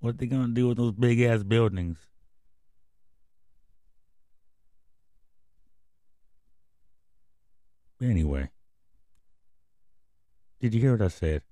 what 0.00 0.10
are 0.10 0.12
they 0.18 0.26
gonna 0.26 0.48
do 0.48 0.68
with 0.68 0.76
those 0.76 0.92
big 0.92 1.20
ass 1.20 1.42
buildings? 1.42 1.98
Anyway, 8.00 8.48
did 10.60 10.72
you 10.72 10.80
hear 10.80 10.92
what 10.92 11.02
I 11.02 11.08
said? 11.08 11.42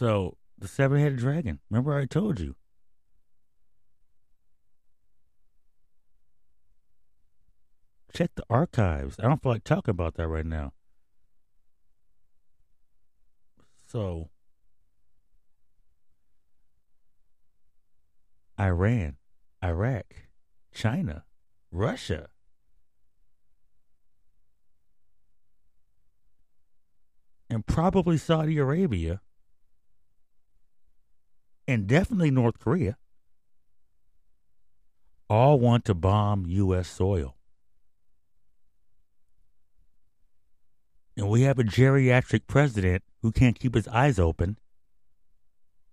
So 0.00 0.38
the 0.56 0.66
seven-headed 0.66 1.18
dragon. 1.18 1.58
Remember 1.68 1.94
I 1.94 2.06
told 2.06 2.40
you. 2.40 2.56
Check 8.14 8.30
the 8.34 8.44
archives. 8.48 9.16
I 9.18 9.24
don't 9.24 9.42
feel 9.42 9.52
like 9.52 9.62
talking 9.62 9.90
about 9.90 10.14
that 10.14 10.26
right 10.26 10.46
now. 10.46 10.72
So 13.88 14.30
Iran, 18.58 19.16
Iraq, 19.62 20.06
China, 20.72 21.24
Russia. 21.70 22.30
And 27.50 27.66
probably 27.66 28.16
Saudi 28.16 28.56
Arabia 28.56 29.20
and 31.70 31.86
definitely 31.86 32.32
North 32.32 32.58
Korea, 32.58 32.96
all 35.28 35.60
want 35.60 35.84
to 35.84 35.94
bomb 35.94 36.44
U.S. 36.46 36.88
soil. 36.88 37.36
And 41.16 41.28
we 41.28 41.42
have 41.42 41.60
a 41.60 41.62
geriatric 41.62 42.48
president 42.48 43.04
who 43.22 43.30
can't 43.30 43.56
keep 43.56 43.74
his 43.74 43.86
eyes 43.86 44.18
open, 44.18 44.58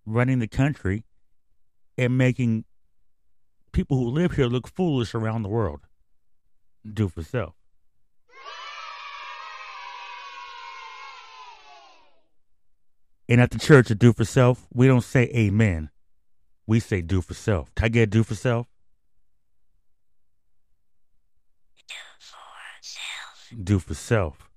running 0.03 0.39
the 0.39 0.47
country 0.47 1.03
and 1.95 2.17
making 2.17 2.65
people 3.71 3.97
who 3.97 4.09
live 4.09 4.31
here 4.31 4.47
look 4.47 4.67
foolish 4.67 5.13
around 5.13 5.43
the 5.43 5.49
world. 5.49 5.81
Do 6.91 7.07
for 7.07 7.21
self. 7.21 7.53
And 13.29 13.41
at 13.41 13.51
the 13.51 13.59
church 13.59 13.91
of 13.91 13.99
do 13.99 14.13
for 14.13 14.23
self, 14.23 14.67
we 14.73 14.87
don't 14.87 15.03
say 15.03 15.23
amen. 15.35 15.89
We 16.65 16.79
say 16.79 17.01
do 17.01 17.21
for 17.21 17.33
self. 17.33 17.73
Can 17.75 17.85
I 17.85 17.89
get 17.89 18.09
do 18.09 18.23
for 18.23 18.35
self? 18.35 18.67
Do 21.87 21.95
for 22.19 22.81
self. 22.81 23.63
Do 23.63 23.79
for 23.79 23.93
self. 23.93 24.49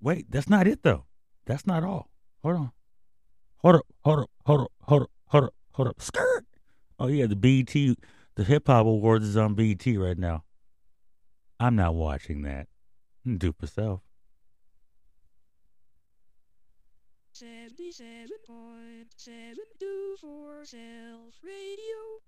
Wait, 0.00 0.30
that's 0.30 0.48
not 0.48 0.66
it 0.66 0.82
though. 0.82 1.04
That's 1.44 1.66
not 1.66 1.84
all. 1.84 2.08
Hold 2.42 2.56
on. 2.56 2.72
Hold 3.58 3.76
up, 3.76 3.86
hold 4.02 4.20
up, 4.20 4.30
hold 4.46 4.60
up, 4.62 4.72
hold 4.82 5.02
up, 5.02 5.10
hold 5.26 5.44
up, 5.44 5.54
hold 5.72 5.88
up. 5.88 6.00
Skirt. 6.00 6.46
Oh 6.98 7.08
yeah, 7.08 7.26
the 7.26 7.36
BT 7.36 7.96
the 8.36 8.44
Hip 8.44 8.68
Hop 8.68 8.86
Awards 8.86 9.26
is 9.26 9.36
on 9.36 9.54
BT 9.54 9.98
right 9.98 10.16
now. 10.16 10.44
I'm 11.58 11.76
not 11.76 11.94
watching 11.94 12.42
that. 12.42 12.68
Do 13.26 13.52
for 13.52 13.66
self. 13.66 14.00
77.7 17.80 19.54
do 19.78 20.16
self 20.64 21.34
radio. 21.42 22.20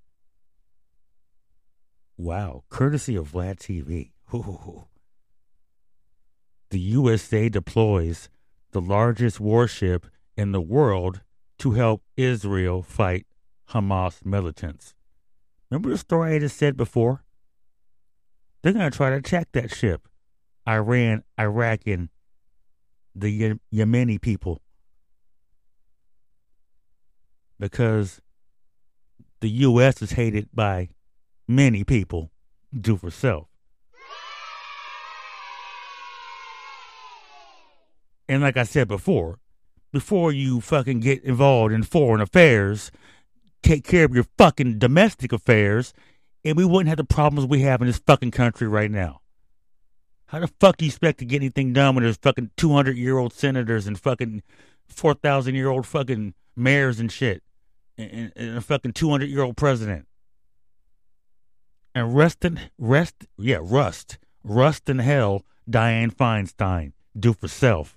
Wow, 2.16 2.64
courtesy 2.70 3.16
of 3.16 3.32
Vlad 3.32 3.58
TV. 3.58 4.12
Ooh. 4.32 4.86
The 6.70 6.80
USA 6.80 7.50
deploys 7.50 8.30
the 8.70 8.80
largest 8.80 9.40
warship 9.40 10.06
in 10.38 10.52
the 10.52 10.60
world 10.62 11.20
to 11.58 11.72
help 11.72 12.02
Israel 12.16 12.82
fight 12.82 13.26
Hamas 13.70 14.24
militants. 14.24 14.94
Remember 15.70 15.90
the 15.90 15.98
story 15.98 16.36
I 16.36 16.38
just 16.38 16.56
said 16.56 16.78
before? 16.78 17.24
They're 18.62 18.72
going 18.72 18.90
to 18.90 18.96
try 18.96 19.10
to 19.10 19.16
attack 19.16 19.48
that 19.52 19.74
ship. 19.74 20.08
Iran, 20.66 21.24
Iraq, 21.38 21.80
and 21.86 22.08
the 23.14 23.58
Yemeni 23.70 24.18
people. 24.18 24.62
Because 27.62 28.20
the 29.40 29.48
U.S. 29.48 30.02
is 30.02 30.10
hated 30.10 30.48
by 30.52 30.88
many 31.46 31.84
people 31.84 32.32
do 32.76 32.96
for 32.96 33.08
self. 33.08 33.46
And 38.28 38.42
like 38.42 38.56
I 38.56 38.64
said 38.64 38.88
before, 38.88 39.38
before 39.92 40.32
you 40.32 40.60
fucking 40.60 40.98
get 41.00 41.22
involved 41.22 41.72
in 41.72 41.84
foreign 41.84 42.20
affairs, 42.20 42.90
take 43.62 43.84
care 43.84 44.06
of 44.06 44.12
your 44.12 44.26
fucking 44.36 44.80
domestic 44.80 45.32
affairs, 45.32 45.94
and 46.44 46.56
we 46.56 46.64
wouldn't 46.64 46.88
have 46.88 46.98
the 46.98 47.04
problems 47.04 47.48
we 47.48 47.60
have 47.60 47.80
in 47.80 47.86
this 47.86 48.02
fucking 48.04 48.32
country 48.32 48.66
right 48.66 48.90
now. 48.90 49.20
How 50.26 50.40
the 50.40 50.48
fuck 50.48 50.78
do 50.78 50.84
you 50.84 50.88
expect 50.88 51.20
to 51.20 51.24
get 51.24 51.36
anything 51.36 51.72
done 51.72 51.94
when 51.94 52.02
there's 52.02 52.16
fucking 52.16 52.50
200 52.56 52.96
year 52.96 53.18
old 53.18 53.32
senators 53.32 53.86
and 53.86 53.96
fucking 54.00 54.42
4,000 54.88 55.54
year 55.54 55.68
old 55.68 55.86
fucking 55.86 56.34
mayors 56.56 56.98
and 56.98 57.12
shit, 57.12 57.44
and, 58.10 58.32
and 58.36 58.58
a 58.58 58.60
fucking 58.60 58.92
two 58.92 59.10
hundred 59.10 59.30
year 59.30 59.42
old 59.42 59.56
president. 59.56 60.06
And 61.94 62.16
rest 62.16 62.44
in 62.44 62.58
rest, 62.78 63.26
yeah, 63.38 63.58
rust, 63.60 64.18
rust 64.42 64.88
in 64.88 64.98
hell. 64.98 65.44
Dianne 65.70 66.12
Feinstein, 66.12 66.92
do 67.16 67.32
for 67.32 67.48
self. 67.48 67.96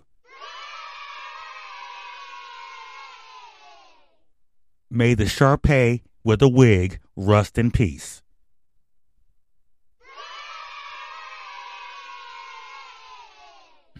May 4.89 5.15
the 5.15 5.23
Sharpay 5.23 6.01
with 6.23 6.41
a 6.41 6.47
wig 6.47 6.99
rust 7.15 7.57
in 7.57 7.71
peace. 7.71 8.21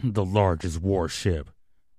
the 0.02 0.24
largest 0.24 0.80
warship. 0.80 1.50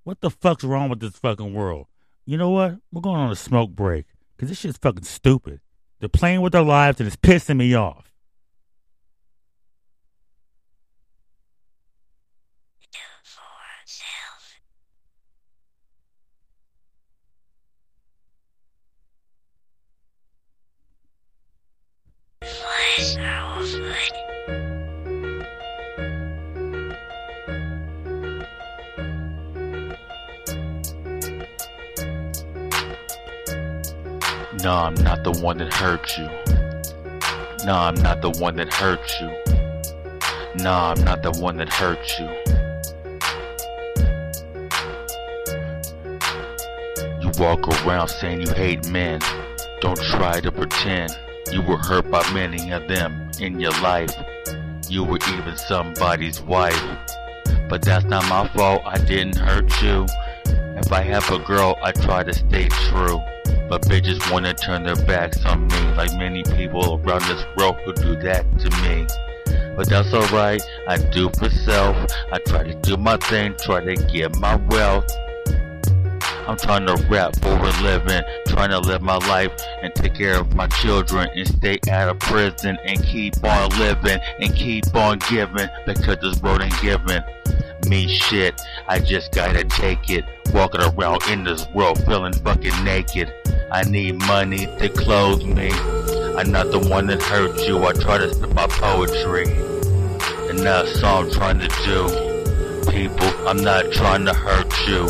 What 0.04 0.22
the 0.22 0.30
fuck's 0.30 0.64
wrong 0.64 0.90
with 0.90 1.00
this 1.00 1.18
fucking 1.18 1.54
world? 1.54 1.88
You 2.30 2.38
know 2.38 2.50
what? 2.50 2.76
We're 2.92 3.00
going 3.00 3.22
on 3.22 3.32
a 3.32 3.38
smoke 3.38 3.72
break 3.72 4.06
because 4.36 4.50
this 4.50 4.60
shit's 4.60 4.78
fucking 4.78 5.06
stupid. 5.06 5.62
They're 6.02 6.10
playing 6.10 6.42
with 6.42 6.52
their 6.52 6.62
lives 6.62 7.00
and 7.00 7.08
it's 7.08 7.16
pissing 7.16 7.56
me 7.56 7.74
off. 7.74 8.14
One 35.48 35.60
that 35.60 35.74
hurt 35.74 36.18
you. 36.18 36.26
No, 37.66 37.74
I'm 37.74 37.96
not 37.96 38.22
the 38.22 38.32
one 38.32 38.58
that 38.58 38.74
hurt 38.74 39.00
you. 39.22 39.28
No, 40.62 40.74
I'm 40.74 41.02
not 41.06 41.24
the 41.24 41.32
one 41.40 41.56
that 41.56 41.70
hurt 41.70 42.20
you. 42.20 42.28
You 47.22 47.32
walk 47.40 47.66
around 47.86 48.10
saying 48.10 48.42
you 48.42 48.54
hate 48.56 48.90
men. 48.90 49.22
Don't 49.80 49.98
try 49.98 50.42
to 50.42 50.52
pretend 50.52 51.18
you 51.54 51.62
were 51.62 51.78
hurt 51.78 52.12
by 52.12 52.30
many 52.34 52.72
of 52.72 52.86
them 52.90 53.32
in 53.40 53.58
your 53.62 53.72
life. 53.80 54.14
You 54.90 55.06
were 55.06 55.20
even 55.30 55.56
somebody's 55.56 56.42
wife. 56.42 56.84
But 57.70 57.84
that's 57.84 58.04
not 58.04 58.28
my 58.28 58.50
fault, 58.50 58.82
I 58.86 58.98
didn't 58.98 59.38
hurt 59.38 59.72
you. 59.82 60.08
If 60.76 60.92
I 60.92 61.04
have 61.04 61.32
a 61.32 61.40
girl, 61.40 61.78
I 61.82 61.94
try 61.94 62.24
to 62.24 62.34
stay 62.34 62.68
true. 62.68 63.22
But 63.70 63.82
bitches 63.84 64.32
wanna 64.32 64.54
turn 64.54 64.84
their 64.84 64.96
backs 64.96 65.44
on 65.46 65.68
me, 65.68 65.82
like 65.96 66.14
many 66.18 66.44
people 66.44 67.02
around 67.04 67.22
this 67.24 67.44
world 67.58 67.78
who 67.86 67.94
do 67.94 68.16
that 68.22 68.46
to 68.60 68.70
me. 68.82 69.06
But 69.76 69.90
that's 69.90 70.14
alright, 70.14 70.62
I 70.88 70.98
do 70.98 71.30
for 71.38 71.50
self. 71.50 71.96
I 72.32 72.40
try 72.40 72.64
to 72.64 72.74
do 72.76 72.98
my 72.98 73.18
thing, 73.18 73.56
try 73.60 73.84
to 73.84 73.96
get 73.96 74.36
my 74.38 74.56
wealth. 74.56 75.06
I'm 76.48 76.56
trying 76.56 76.86
to 76.88 76.96
rap 77.10 77.36
for 77.42 77.50
a 77.50 77.82
living, 77.82 78.24
trying 78.48 78.70
to 78.70 78.80
live 78.80 79.02
my 79.02 79.18
life 79.28 79.52
and 79.82 79.94
take 79.94 80.16
care 80.16 80.40
of 80.40 80.56
my 80.56 80.68
children 80.68 81.28
and 81.36 81.46
stay 81.46 81.78
out 81.92 82.08
of 82.08 82.20
prison 82.20 82.78
and 82.86 83.04
keep 83.04 83.36
on 83.44 83.70
living 83.78 84.18
and 84.40 84.56
keep 84.56 84.96
on 84.96 85.20
giving 85.30 85.68
because 85.86 86.18
this 86.22 86.42
world 86.42 86.62
ain't 86.62 86.82
giving 86.82 87.22
me 87.90 88.08
shit. 88.08 88.60
I 88.88 89.00
just 89.00 89.34
gotta 89.34 89.66
take 89.66 90.10
it. 90.10 90.24
Walking 90.54 90.82
around 90.82 91.24
in 91.30 91.44
this 91.44 91.68
world 91.70 92.04
feeling 92.06 92.34
fucking 92.34 92.84
naked. 92.84 93.34
I 93.72 93.84
need 93.84 94.16
money 94.16 94.66
to 94.80 94.90
clothe 94.90 95.44
me. 95.44 95.72
I'm 96.38 96.52
not 96.52 96.72
the 96.72 96.80
one 96.80 97.08
that 97.08 97.22
hurt 97.22 97.58
you. 97.68 97.84
I 97.84 97.94
try 97.94 98.18
to 98.18 98.34
spit 98.34 98.54
my 98.54 98.68
poetry. 98.68 99.46
And 100.50 100.60
that's 100.60 101.04
all 101.04 101.24
I'm 101.24 101.32
trying 101.32 101.60
to 101.60 101.68
do. 101.84 102.92
People, 102.92 103.28
I'm 103.48 103.62
not 103.64 103.92
trying 103.92 104.26
to 104.26 104.34
hurt 104.34 104.72
you. 104.88 105.08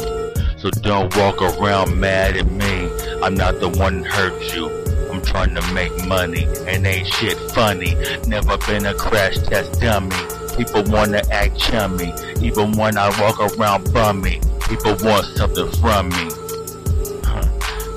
So 0.58 0.72
don't 0.72 1.16
walk 1.16 1.42
around 1.42 2.00
mad 2.00 2.36
at 2.36 2.52
me. 2.52 2.90
I'm 3.22 3.36
not 3.36 3.60
the 3.60 3.70
one 3.70 4.02
that 4.02 4.12
hurt 4.12 4.56
you. 4.56 4.70
I'm 5.12 5.22
trying 5.22 5.54
to 5.56 5.74
make 5.74 5.94
money 6.08 6.48
and 6.68 6.86
ain't 6.86 7.08
shit 7.08 7.38
funny. 7.52 7.96
Never 8.26 8.58
been 8.58 8.86
a 8.86 8.94
crash 8.96 9.38
test 9.38 9.80
dummy. 9.80 10.16
People 10.58 10.84
wanna 10.92 11.22
act 11.32 11.58
chummy. 11.60 12.14
Even 12.42 12.72
when 12.72 12.98
I 12.98 13.10
walk 13.22 13.40
around 13.40 13.94
bummy. 13.94 14.42
People 14.68 14.96
want 15.02 15.26
something 15.38 15.72
from 15.80 16.10
me. 16.10 16.30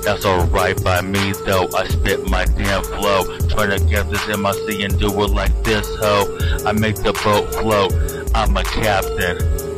That's 0.03 0.25
alright 0.25 0.81
by 0.83 1.01
me 1.01 1.33
though. 1.45 1.67
I 1.75 1.87
spit 1.87 2.27
my 2.29 2.45
damn 2.45 2.83
flow. 2.83 3.37
Trying 3.49 3.77
to 3.77 3.85
get 3.85 4.09
this 4.09 4.25
MIC 4.27 4.79
and 4.81 4.97
do 4.99 5.07
it 5.21 5.29
like 5.29 5.51
this 5.63 5.85
hoe. 5.99 6.37
I 6.65 6.71
make 6.71 6.95
the 6.95 7.13
boat 7.23 7.53
float. 7.55 7.93
I'm 8.33 8.55
a 8.55 8.63
captain. 8.63 9.37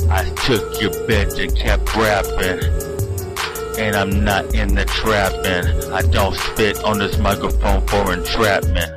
I 0.09 0.23
took 0.45 0.79
your 0.79 0.91
bitch 1.07 1.41
and 1.43 1.55
kept 1.57 1.95
rapping. 1.95 2.61
And 3.79 3.95
I'm 3.95 4.23
not 4.23 4.53
in 4.53 4.75
the 4.75 4.85
trapping. 4.85 5.91
I 5.91 6.03
don't 6.03 6.35
spit 6.35 6.83
on 6.83 6.99
this 6.99 7.17
microphone 7.17 7.85
for 7.87 8.13
entrapment. 8.13 8.91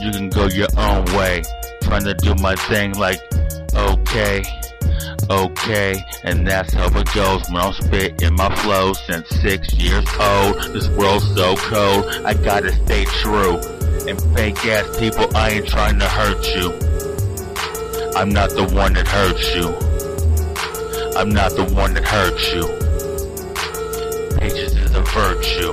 You 0.00 0.10
can 0.10 0.30
go 0.30 0.46
your 0.46 0.68
own 0.76 1.04
way. 1.14 1.42
Trying 1.82 2.04
to 2.04 2.14
do 2.14 2.34
my 2.36 2.56
thing 2.56 2.94
like, 2.94 3.20
okay, 3.74 4.42
okay. 5.30 6.02
And 6.24 6.46
that's 6.46 6.72
how 6.72 6.86
it 6.86 7.12
goes 7.14 7.48
when 7.48 7.62
I'm 7.62 7.72
spitting 7.72 8.34
my 8.34 8.54
flow 8.56 8.92
since 8.92 9.28
six 9.28 9.72
years 9.74 10.06
old. 10.18 10.56
This 10.72 10.88
world's 10.90 11.26
so 11.34 11.56
cold, 11.56 12.04
I 12.24 12.34
gotta 12.34 12.72
stay 12.72 13.04
true. 13.04 13.56
And 14.08 14.20
fake 14.34 14.64
ass 14.66 14.98
people, 14.98 15.26
I 15.36 15.50
ain't 15.50 15.68
trying 15.68 15.98
to 15.98 16.08
hurt 16.08 16.44
you. 16.54 16.72
I'm 18.16 18.30
not 18.30 18.50
the 18.50 18.64
one 18.74 18.92
that 18.94 19.08
hurts 19.08 19.54
you. 19.54 19.68
I'm 21.16 21.30
not 21.30 21.52
the 21.52 21.64
one 21.74 21.94
that 21.94 22.04
hurts 22.04 22.52
you. 22.52 22.66
Patience 24.38 24.74
is 24.74 24.94
a 24.94 25.02
virtue. 25.02 25.72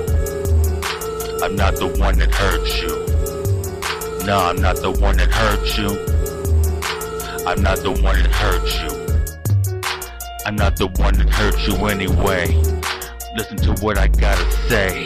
I'm 1.43 1.56
not 1.56 1.76
the 1.76 1.88
one 1.97 2.18
that 2.20 2.34
hurts 2.34 2.82
you. 2.82 4.26
No, 4.26 4.38
I'm 4.38 4.62
not 4.62 4.76
the 4.78 4.91
one 4.91 5.18
that 5.18 5.32
hurts 5.32 5.78
you. 5.78 5.89
I'm 7.47 7.62
not 7.62 7.78
the 7.80 7.91
one 7.91 8.22
that 8.22 8.32
hurts 8.32 8.82
you. 8.82 8.99
I'm 10.50 10.56
not 10.56 10.78
the 10.78 10.88
one 10.88 11.14
that 11.14 11.30
hurt 11.30 11.68
you 11.68 11.76
anyway. 11.86 12.47
Listen 13.38 13.58
to 13.58 13.86
what 13.86 14.00
I 14.00 14.08
gotta 14.08 14.52
say. 14.68 15.06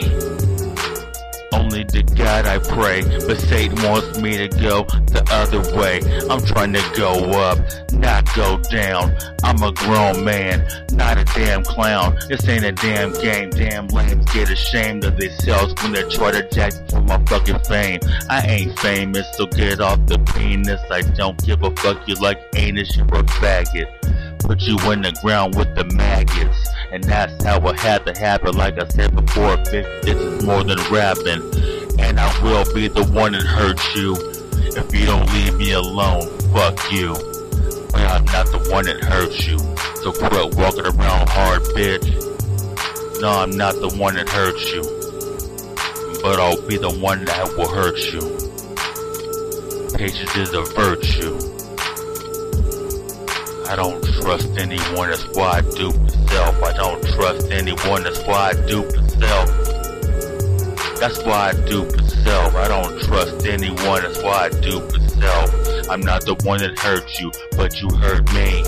Only 1.52 1.84
to 1.84 2.02
God 2.16 2.46
I 2.46 2.60
pray, 2.60 3.04
but 3.28 3.38
Satan 3.42 3.76
wants 3.84 4.18
me 4.20 4.38
to 4.38 4.48
go 4.48 4.86
the 5.12 5.22
other 5.32 5.60
way. 5.76 6.00
I'm 6.30 6.40
trying 6.46 6.72
to 6.72 6.92
go 6.96 7.12
up, 7.42 7.60
not 7.92 8.24
go 8.34 8.58
down. 8.72 9.18
I'm 9.44 9.62
a 9.62 9.74
grown 9.74 10.24
man, 10.24 10.66
not 10.94 11.18
a 11.18 11.26
damn 11.36 11.62
clown. 11.62 12.18
This 12.30 12.48
ain't 12.48 12.64
a 12.64 12.72
damn 12.72 13.12
game. 13.12 13.50
Damn 13.50 13.88
lames 13.88 14.32
get 14.32 14.50
ashamed 14.50 15.04
of 15.04 15.18
themselves 15.18 15.74
when 15.84 15.92
they 15.92 16.04
try 16.04 16.32
to 16.32 16.50
jack 16.52 16.72
for 16.90 17.02
my 17.02 17.22
fucking 17.26 17.60
fame. 17.66 18.00
I 18.30 18.48
ain't 18.48 18.80
famous, 18.80 19.28
so 19.36 19.48
get 19.48 19.82
off 19.82 20.06
the 20.06 20.20
penis. 20.20 20.80
I 20.90 21.02
don't 21.02 21.38
give 21.46 21.64
a 21.64 21.76
fuck. 21.76 22.08
You 22.08 22.16
like 22.16 22.40
anus, 22.56 22.96
you're 22.96 23.08
a 23.08 23.24
faggot 23.24 23.90
put 24.44 24.62
you 24.62 24.78
in 24.92 25.02
the 25.02 25.18
ground 25.22 25.56
with 25.56 25.74
the 25.76 25.86
maggots. 25.96 26.58
And 26.92 27.04
that's 27.04 27.44
how 27.44 27.66
it 27.68 27.80
had 27.80 28.06
to 28.06 28.20
happen. 28.20 28.56
Like 28.56 28.80
I 28.80 28.88
said 28.90 29.16
before, 29.16 29.58
bitch, 29.58 30.04
this 30.04 30.16
is 30.16 30.44
more 30.44 30.64
than 30.64 30.78
rapping. 30.92 31.42
And 32.00 32.20
I 32.20 32.44
will 32.44 32.72
be 32.74 32.88
the 32.88 33.06
one 33.06 33.32
that 33.32 33.44
hurts 33.44 33.96
you. 33.96 34.16
If 34.76 34.94
you 34.94 35.06
don't 35.06 35.32
leave 35.34 35.56
me 35.56 35.72
alone, 35.72 36.28
fuck 36.54 36.92
you. 36.92 37.16
I'm 37.96 38.26
not 38.26 38.46
the 38.48 38.70
one 38.72 38.86
that 38.86 39.04
hurts 39.04 39.48
you. 39.48 39.58
So 40.02 40.12
quit 40.12 40.56
walking 40.56 40.86
around 40.86 41.30
hard, 41.30 41.62
bitch. 41.74 43.22
No, 43.22 43.30
I'm 43.30 43.52
not 43.52 43.76
the 43.76 43.90
one 43.98 44.16
that 44.16 44.30
hurts 44.30 44.72
you. 44.72 44.84
But 46.22 46.40
I'll 46.40 46.62
be 46.68 46.78
the 46.78 46.92
one 46.92 47.26
that 47.26 47.56
will 47.58 47.70
hurt 47.70 47.98
you. 48.14 48.22
Patience 49.98 50.36
is 50.36 50.54
a 50.54 50.64
virtue. 50.74 51.53
I 53.68 53.76
don't 53.76 54.04
trust 54.22 54.50
anyone, 54.58 55.10
that's 55.10 55.26
why 55.36 55.58
I 55.58 55.62
dupe 55.62 55.98
myself. 55.98 56.64
I 56.64 56.74
don't 56.74 57.04
trust 57.14 57.52
anyone, 57.52 58.04
that's 58.04 58.20
why 58.28 58.50
I 58.50 58.54
dupe 58.68 58.96
myself. 58.96 59.50
That's 61.00 61.24
why 61.24 61.50
I 61.50 61.54
dupe 61.66 61.96
myself. 61.96 62.56
I 62.56 62.68
don't 62.68 63.02
trust 63.04 63.46
anyone, 63.46 64.02
that's 64.02 64.22
why 64.22 64.46
I 64.46 64.50
dupe 64.50 64.92
myself. 64.92 65.90
I'm 65.90 66.02
not 66.02 66.26
the 66.26 66.36
one 66.44 66.60
that 66.60 66.78
hurt 66.78 67.20
you, 67.20 67.32
but 67.58 67.82
you 67.82 67.90
hurt 67.98 68.32
me. 68.34 68.64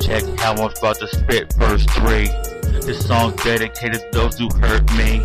Check 0.00 0.24
how 0.38 0.52
I'm 0.52 0.70
about 0.70 0.96
to 0.96 1.08
spit 1.08 1.52
verse 1.54 1.84
3. 1.86 2.26
This 2.80 3.06
song's 3.06 3.42
dedicated 3.42 4.00
to 4.00 4.08
those 4.12 4.38
who 4.38 4.48
hurt 4.60 4.90
me 4.94 5.22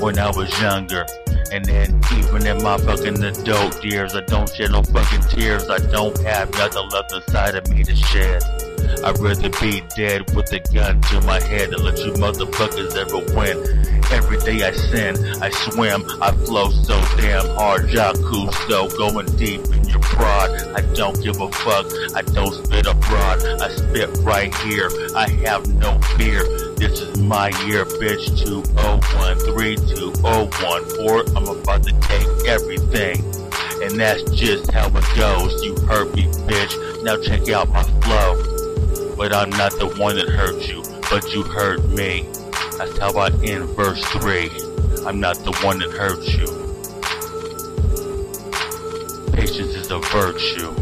when 0.00 0.18
I 0.18 0.30
was 0.30 0.50
younger. 0.60 1.06
And 1.50 1.64
then 1.64 2.00
even 2.18 2.46
in 2.46 2.62
my 2.62 2.76
fucking 2.78 3.22
adult 3.22 3.82
years, 3.84 4.14
I 4.14 4.20
don't 4.20 4.48
shed 4.54 4.70
no 4.70 4.82
fucking 4.82 5.22
tears. 5.30 5.68
I 5.70 5.78
don't 5.78 6.16
have 6.22 6.50
nothing 6.52 6.88
left 6.90 7.12
inside 7.12 7.54
of 7.54 7.68
me 7.70 7.84
to 7.84 7.96
shed. 7.96 8.42
I'd 9.04 9.18
rather 9.18 9.50
be 9.60 9.82
dead 9.96 10.34
with 10.34 10.52
a 10.52 10.60
gun 10.72 11.00
to 11.02 11.20
my 11.22 11.40
head 11.40 11.70
than 11.70 11.84
let 11.84 11.98
you 11.98 12.12
motherfuckers 12.12 12.96
ever 12.96 13.18
win. 13.34 13.56
Every 14.10 14.38
day 14.38 14.66
I 14.66 14.72
sin, 14.72 15.16
I 15.42 15.50
swim, 15.50 16.04
I 16.22 16.32
flow 16.32 16.70
so 16.70 17.00
damn 17.16 17.46
hard. 17.56 17.88
Yakuza 17.88 18.96
going 18.96 19.26
deep 19.36 19.64
in 19.74 19.84
your 19.84 20.00
prod. 20.00 20.50
I 20.74 20.80
don't 20.94 21.22
give 21.22 21.40
a 21.40 21.50
fuck, 21.50 21.86
I 22.14 22.22
don't 22.22 22.52
spit 22.52 22.86
abroad. 22.86 23.42
I 23.60 23.68
spit 23.70 24.10
right 24.20 24.54
here, 24.56 24.90
I 25.14 25.28
have 25.44 25.66
no 25.74 25.98
fear. 26.16 26.67
This 26.78 27.00
is 27.00 27.18
my 27.18 27.48
year, 27.66 27.84
bitch. 27.84 28.38
2013, 28.46 29.76
2014. 29.96 31.36
I'm 31.36 31.48
about 31.48 31.82
to 31.82 31.92
take 32.02 32.46
everything. 32.46 33.24
And 33.82 33.98
that's 33.98 34.22
just 34.30 34.70
how 34.70 34.86
it 34.86 35.04
goes. 35.16 35.64
You 35.64 35.74
heard 35.86 36.14
me, 36.14 36.28
bitch. 36.46 37.02
Now 37.02 37.16
check 37.20 37.48
out 37.48 37.68
my 37.70 37.82
flow. 37.82 39.16
But 39.16 39.34
I'm 39.34 39.50
not 39.50 39.72
the 39.72 39.88
one 39.98 40.14
that 40.18 40.28
hurt 40.28 40.68
you, 40.68 40.84
but 41.10 41.34
you 41.34 41.42
hurt 41.42 41.84
me. 41.88 42.28
That's 42.78 42.96
how 42.98 43.10
I 43.18 43.30
end 43.42 43.70
verse 43.70 44.04
3. 44.22 44.48
I'm 45.04 45.18
not 45.18 45.34
the 45.38 45.50
one 45.64 45.80
that 45.80 45.90
hurt 45.90 46.22
you. 46.38 46.46
Patience 49.32 49.74
is 49.74 49.90
a 49.90 49.98
virtue. 49.98 50.72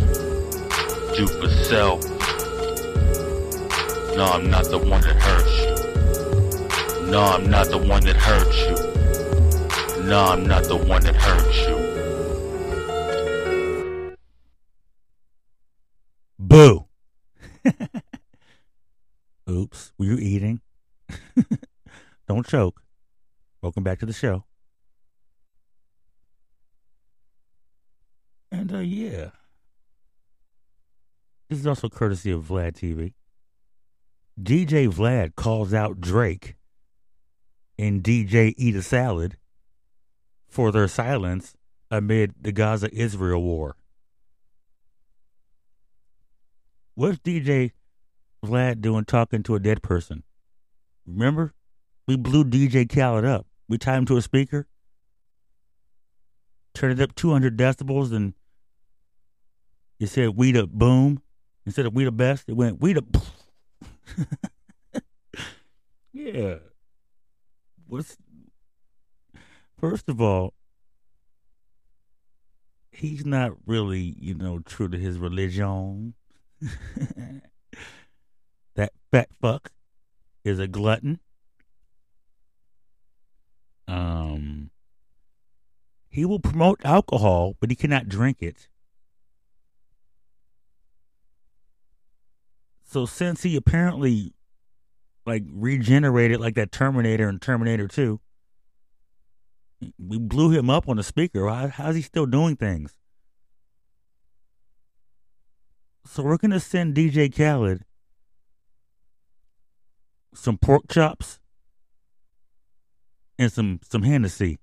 Do 1.17 1.27
for 1.27 1.49
self. 1.65 2.05
No, 4.15 4.25
I'm 4.25 4.51
not 4.51 4.65
the 4.67 4.79
one 4.79 5.01
that 5.03 5.17
hurts 5.17 5.61
you. 5.61 5.66
No, 7.07 7.23
I'm 7.23 7.49
not 7.49 7.69
the 7.69 7.79
one 7.79 8.03
that 8.03 8.17
hurts 8.17 8.59
you. 8.63 8.75
No, 10.07 10.25
I'm 10.25 10.45
not 10.45 10.65
the 10.65 10.75
one 10.75 11.05
that 11.05 11.15
hurts 11.15 11.57
you. 11.69 11.77
Boo. 16.37 16.87
Oops, 19.49 19.93
were 19.97 20.05
you 20.05 20.19
eating? 20.19 20.61
Don't 22.29 22.45
choke. 22.45 22.83
Welcome 23.63 23.85
back 23.85 24.01
to 24.01 24.07
the 24.07 24.13
show. 24.13 24.45
And 28.51 28.75
uh 28.75 28.79
yeah. 28.79 29.31
This 31.49 31.61
is 31.61 31.69
also 31.69 31.89
courtesy 31.89 32.33
of 32.33 32.43
Vlad 32.49 32.73
TV. 32.73 33.13
DJ 34.43 34.89
Vlad 34.89 35.37
calls 35.37 35.73
out 35.73 36.01
Drake 36.01 36.56
and 37.79 38.03
DJ 38.03 38.55
Eat 38.57 38.77
a 38.77 38.83
Salad 38.83 39.37
for 40.49 40.73
their 40.73 40.89
silence 40.89 41.55
amid 41.91 42.35
the 42.41 42.53
Gaza 42.53 42.93
Israel 42.93 43.43
war. 43.43 43.77
What's 46.95 47.19
DJ 47.19 47.73
Vlad 48.45 48.81
doing 48.81 49.05
talking 49.05 49.43
to 49.45 49.55
a 49.55 49.61
dead 49.61 49.83
person? 49.83 50.23
Remember? 51.07 51.53
We 52.07 52.17
blew 52.17 52.45
DJ 52.45 52.89
Khaled 52.89 53.25
up. 53.25 53.47
We 53.69 53.79
tied 53.79 53.99
him 53.99 54.07
to 54.07 54.17
a 54.17 54.23
speaker, 54.23 54.67
turned 56.73 57.01
it 57.01 57.03
up 57.03 57.15
200 57.17 57.57
decibels, 57.57 58.13
and 58.15 58.33
it 59.99 60.07
said, 60.07 60.37
We 60.37 60.53
the 60.53 60.67
boom. 60.67 61.21
Instead 61.65 61.87
of 61.87 61.95
we 61.95 62.05
the 62.05 62.13
best, 62.13 62.49
it 62.49 62.53
went, 62.53 62.81
We 62.81 62.93
the. 62.93 63.03
yeah. 66.13 66.57
What's. 67.87 68.17
First 69.79 70.09
of 70.09 70.21
all, 70.21 70.55
he's 72.91 73.27
not 73.27 73.53
really, 73.67 74.17
you 74.19 74.35
know, 74.35 74.61
true 74.61 74.89
to 74.89 74.99
his 74.99 75.19
religion. 75.19 76.15
that 78.75 78.93
fat 79.11 79.29
fuck 79.41 79.71
is 80.45 80.59
a 80.59 80.67
glutton. 80.67 81.21
Um, 83.87 84.71
he 86.09 86.25
will 86.25 86.41
promote 86.41 86.81
alcohol, 86.85 87.57
but 87.61 87.71
he 87.71 87.77
cannot 87.77 88.09
drink 88.09 88.39
it. 88.41 88.69
So 92.83 93.05
since 93.05 93.43
he 93.43 93.57
apparently 93.57 94.36
like 95.27 95.43
regenerated 95.51 96.41
like 96.41 96.55
that 96.55 96.73
Terminator 96.73 97.29
and 97.29 97.43
Terminator 97.43 97.89
2, 97.89 98.21
we 99.99 100.19
blew 100.19 100.51
him 100.51 100.71
up 100.71 100.89
on 100.89 100.97
the 100.97 101.03
speaker. 101.03 101.49
How, 101.49 101.69
how's 101.69 101.97
he 101.97 102.03
still 102.03 102.27
doing 102.27 102.57
things? 102.57 102.95
So 106.07 106.23
we're 106.23 106.37
gonna 106.37 106.61
send 106.61 106.95
DJ 106.95 107.35
Khaled 107.35 107.83
some 110.35 110.57
pork 110.57 110.85
chops 110.89 111.41
and 113.39 113.53
some 113.53 113.81
some 113.83 114.03
Hennessy. 114.03 114.59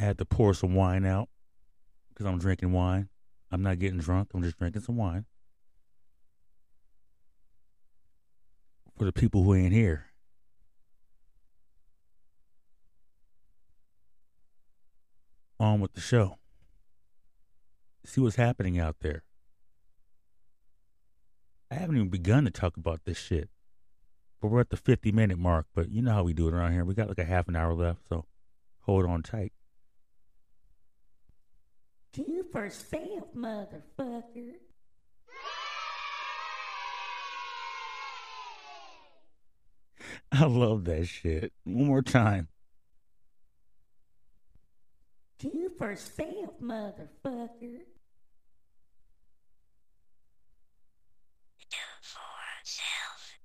I 0.00 0.04
had 0.04 0.18
to 0.18 0.24
pour 0.24 0.54
some 0.54 0.74
wine 0.74 1.04
out 1.04 1.28
because 2.08 2.24
I'm 2.24 2.38
drinking 2.38 2.72
wine. 2.72 3.10
I'm 3.52 3.62
not 3.62 3.78
getting 3.78 3.98
drunk. 3.98 4.30
I'm 4.32 4.42
just 4.42 4.56
drinking 4.56 4.80
some 4.80 4.96
wine. 4.96 5.26
For 8.96 9.04
the 9.04 9.12
people 9.12 9.42
who 9.42 9.54
ain't 9.54 9.74
here. 9.74 10.06
On 15.58 15.80
with 15.80 15.92
the 15.92 16.00
show. 16.00 16.38
See 18.06 18.22
what's 18.22 18.36
happening 18.36 18.78
out 18.78 18.96
there. 19.00 19.22
I 21.70 21.74
haven't 21.74 21.96
even 21.96 22.08
begun 22.08 22.46
to 22.46 22.50
talk 22.50 22.78
about 22.78 23.04
this 23.04 23.18
shit. 23.18 23.50
But 24.40 24.48
we're 24.48 24.60
at 24.60 24.70
the 24.70 24.78
50 24.78 25.12
minute 25.12 25.38
mark. 25.38 25.66
But 25.74 25.90
you 25.90 26.00
know 26.00 26.14
how 26.14 26.22
we 26.22 26.32
do 26.32 26.48
it 26.48 26.54
around 26.54 26.72
here. 26.72 26.86
We 26.86 26.94
got 26.94 27.08
like 27.08 27.18
a 27.18 27.24
half 27.24 27.48
an 27.48 27.56
hour 27.56 27.74
left. 27.74 28.08
So 28.08 28.24
hold 28.80 29.04
on 29.04 29.22
tight. 29.22 29.52
Do 32.12 32.44
for 32.50 32.68
self, 32.70 33.34
motherfucker. 33.36 34.54
I 40.32 40.44
love 40.44 40.84
that 40.84 41.06
shit. 41.06 41.52
One 41.64 41.86
more 41.86 42.02
time. 42.02 42.48
Do 45.38 45.70
for 45.78 45.94
self, 45.96 46.60
motherfucker. 46.60 47.48
Do 51.70 51.78
for 52.02 52.18
self. 52.64 53.38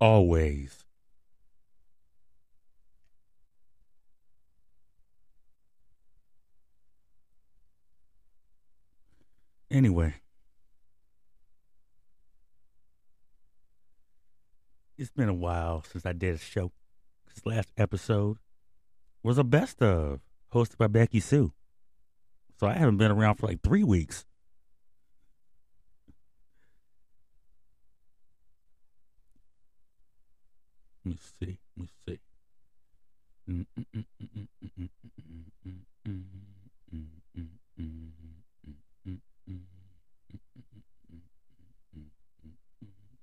Always. 0.00 0.79
Anyway. 9.70 10.14
It's 14.98 15.10
been 15.10 15.28
a 15.28 15.34
while 15.34 15.82
since 15.90 16.04
I 16.04 16.12
did 16.12 16.34
a 16.34 16.38
show. 16.38 16.72
This 17.32 17.46
last 17.46 17.70
episode 17.78 18.38
was 19.22 19.38
a 19.38 19.44
best 19.44 19.80
of, 19.80 20.20
hosted 20.52 20.76
by 20.76 20.88
Becky 20.88 21.20
Sue. 21.20 21.52
So 22.58 22.66
I 22.66 22.74
haven't 22.74 22.98
been 22.98 23.10
around 23.10 23.36
for 23.36 23.46
like 23.46 23.62
three 23.62 23.84
weeks. 23.84 24.26
Let 31.04 31.12
me 31.12 31.18
see. 31.40 31.58
Let 31.76 31.82
me 31.82 31.88
see. 32.06 32.20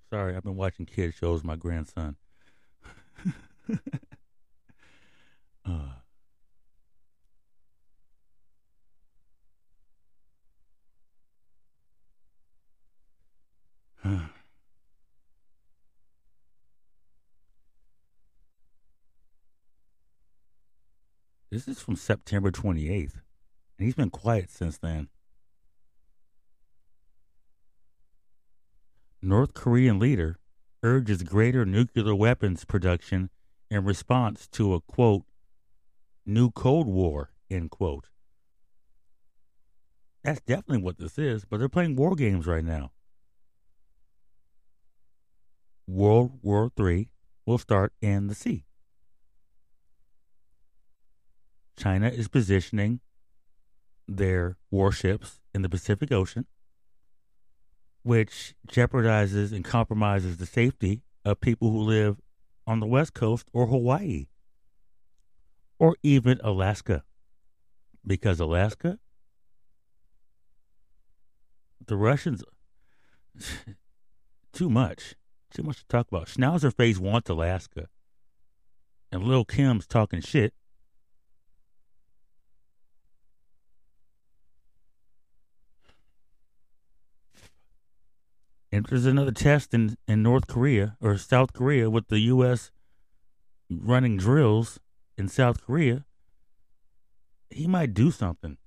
Sorry, 0.10 0.36
I've 0.36 0.44
been 0.44 0.56
watching 0.56 0.86
kid 0.86 1.14
shows 1.14 1.44
my 1.44 1.58
grandson. 1.58 2.16
uh. 5.66 5.90
This 21.50 21.66
is 21.70 21.80
from 21.80 21.96
September 21.96 22.52
28th, 22.52 23.14
and 23.80 23.86
he's 23.86 23.96
been 23.96 24.10
quiet 24.10 24.52
since 24.52 24.78
then. 24.78 25.08
North 29.22 29.54
Korean 29.54 30.00
leader 30.00 30.38
urges 30.84 31.24
greater 31.24 31.66
nuclear 31.66 32.14
weapons 32.14 32.66
production 32.66 33.30
in 33.70 33.84
response 33.84 34.48
to 34.50 34.74
a 34.74 34.82
quote 34.82 35.24
new 36.26 36.52
Cold 36.52 36.88
War 36.88 37.32
end 37.50 37.72
quote. 37.72 38.10
That's 40.24 40.42
definitely 40.42 40.80
what 40.80 40.98
this 40.98 41.18
is, 41.18 41.46
but 41.46 41.58
they're 41.58 41.70
playing 41.70 41.96
war 41.96 42.16
games 42.16 42.46
right 42.46 42.64
now. 42.64 42.92
World 45.88 46.40
War 46.42 46.70
III 46.78 47.10
will 47.46 47.58
start 47.58 47.94
in 48.02 48.28
the 48.28 48.36
sea. 48.36 48.66
China 51.78 52.10
is 52.10 52.28
positioning 52.28 53.00
their 54.08 54.58
warships 54.70 55.40
in 55.54 55.62
the 55.62 55.70
Pacific 55.70 56.12
Ocean, 56.12 56.46
which 58.08 58.56
jeopardizes 58.70 59.52
and 59.52 59.66
compromises 59.66 60.38
the 60.38 60.46
safety 60.46 61.02
of 61.26 61.42
people 61.42 61.70
who 61.72 61.80
live 61.80 62.22
on 62.66 62.80
the 62.80 62.86
West 62.86 63.14
Coast 63.14 63.46
or 63.52 63.68
Hawaii 63.68 64.28
or 65.78 65.98
even 66.04 66.40
Alaska. 66.42 67.04
Because 68.06 68.40
Alaska, 68.40 68.98
the 71.86 71.98
Russians, 71.98 72.46
too 74.54 74.70
much. 74.70 75.16
Too 75.54 75.64
much 75.64 75.80
to 75.80 75.88
talk 75.88 76.08
about. 76.10 76.28
Schnauzer 76.28 76.74
face 76.74 77.00
wants 77.00 77.30
Alaska. 77.30 77.90
And 79.12 79.24
Lil 79.24 79.44
Kim's 79.44 79.86
talking 79.86 80.22
shit. 80.22 80.54
If 88.72 88.88
there's 88.88 89.06
another 89.06 89.32
test 89.32 89.74
in, 89.74 89.98
in 90.08 90.24
North 90.24 90.48
Korea 90.48 90.98
or 91.00 91.18
South 91.18 91.54
Korea 91.54 91.90
with 91.90 92.08
the 92.10 92.20
U.S. 92.20 92.72
running 93.70 94.18
drills 94.18 94.80
in 95.18 95.30
South 95.30 95.66
Korea, 95.66 96.06
he 97.50 97.68
might 97.68 97.94
do 97.94 98.12
something. 98.12 98.58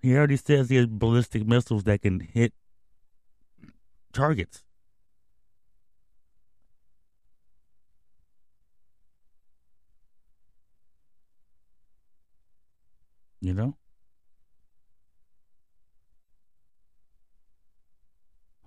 He 0.00 0.14
already 0.14 0.36
says 0.36 0.70
he 0.70 0.76
has 0.76 0.86
ballistic 0.86 1.46
missiles 1.46 1.84
that 1.84 2.02
can 2.02 2.20
hit 2.20 2.52
targets. 4.12 4.62
You 13.40 13.54
know? 13.54 13.76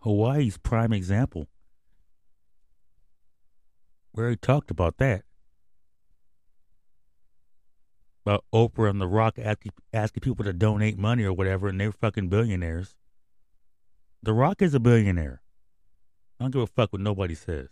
Hawaii's 0.01 0.57
prime 0.57 0.93
example. 0.93 1.47
We 4.13 4.23
already 4.23 4.37
talked 4.37 4.71
about 4.71 4.97
that. 4.97 5.23
About 8.25 8.45
Oprah 8.53 8.89
and 8.89 9.01
The 9.01 9.07
Rock 9.07 9.39
asking, 9.39 9.71
asking 9.93 10.21
people 10.21 10.45
to 10.45 10.53
donate 10.53 10.97
money 10.97 11.23
or 11.23 11.33
whatever, 11.33 11.67
and 11.67 11.79
they're 11.79 11.91
fucking 11.91 12.29
billionaires. 12.29 12.95
The 14.21 14.33
Rock 14.33 14.61
is 14.61 14.73
a 14.73 14.79
billionaire. 14.79 15.41
I 16.39 16.43
don't 16.43 16.51
give 16.51 16.61
a 16.61 16.67
fuck 16.67 16.93
what 16.93 17.01
nobody 17.01 17.35
says. 17.35 17.69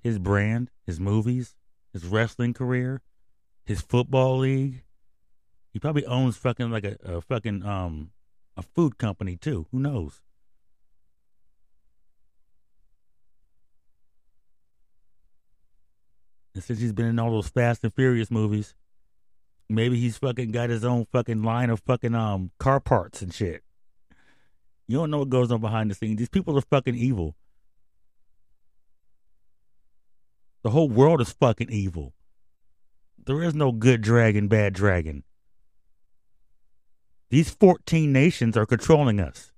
His 0.00 0.18
brand, 0.18 0.70
his 0.86 1.00
movies, 1.00 1.54
his 1.92 2.04
wrestling 2.04 2.52
career, 2.52 3.02
his 3.64 3.80
football 3.80 4.38
league. 4.38 4.82
He 5.72 5.78
probably 5.78 6.04
owns 6.06 6.36
fucking 6.36 6.70
like 6.70 6.84
a, 6.84 6.96
a 7.02 7.20
fucking 7.20 7.64
um 7.64 8.10
a 8.56 8.62
food 8.62 8.98
company 8.98 9.36
too. 9.36 9.66
Who 9.72 9.80
knows? 9.80 10.20
And 16.54 16.62
since 16.62 16.80
he's 16.80 16.92
been 16.92 17.06
in 17.06 17.18
all 17.18 17.32
those 17.32 17.48
Fast 17.48 17.82
and 17.82 17.92
Furious 17.94 18.30
movies, 18.30 18.74
maybe 19.68 19.98
he's 19.98 20.18
fucking 20.18 20.52
got 20.52 20.70
his 20.70 20.84
own 20.84 21.06
fucking 21.12 21.42
line 21.42 21.70
of 21.70 21.80
fucking 21.80 22.14
um 22.14 22.52
car 22.58 22.80
parts 22.80 23.22
and 23.22 23.34
shit. 23.34 23.62
You 24.86 24.98
don't 24.98 25.10
know 25.10 25.18
what 25.18 25.30
goes 25.30 25.50
on 25.50 25.60
behind 25.60 25.90
the 25.90 25.94
scenes. 25.94 26.18
These 26.18 26.28
people 26.28 26.56
are 26.58 26.62
fucking 26.62 26.94
evil. 26.94 27.34
The 30.62 30.70
whole 30.70 30.88
world 30.88 31.20
is 31.20 31.32
fucking 31.32 31.70
evil. 31.70 32.14
There 33.26 33.42
is 33.42 33.54
no 33.54 33.72
good 33.72 34.02
dragon, 34.02 34.48
bad 34.48 34.74
dragon. 34.74 35.24
These 37.30 37.50
14 37.50 38.12
nations 38.12 38.56
are 38.56 38.66
controlling 38.66 39.20
us. 39.20 39.52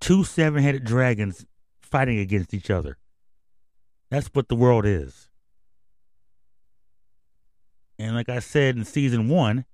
Two 0.00 0.24
seven 0.24 0.62
headed 0.62 0.84
dragons 0.84 1.44
fighting 1.80 2.18
against 2.18 2.54
each 2.54 2.70
other. 2.70 2.96
That's 4.10 4.28
what 4.28 4.48
the 4.48 4.56
world 4.56 4.86
is. 4.86 5.28
And 7.98 8.14
like 8.14 8.30
I 8.30 8.38
said 8.38 8.76
in 8.76 8.84
season 8.84 9.28
one, 9.28 9.66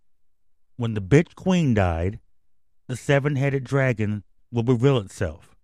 when 0.76 0.94
the 0.94 1.00
bitch 1.00 1.34
queen 1.36 1.74
died, 1.74 2.18
the 2.88 2.96
seven 2.96 3.36
headed 3.36 3.64
dragon 3.64 4.24
will 4.50 4.64
reveal 4.64 4.98
itself. 4.98 5.56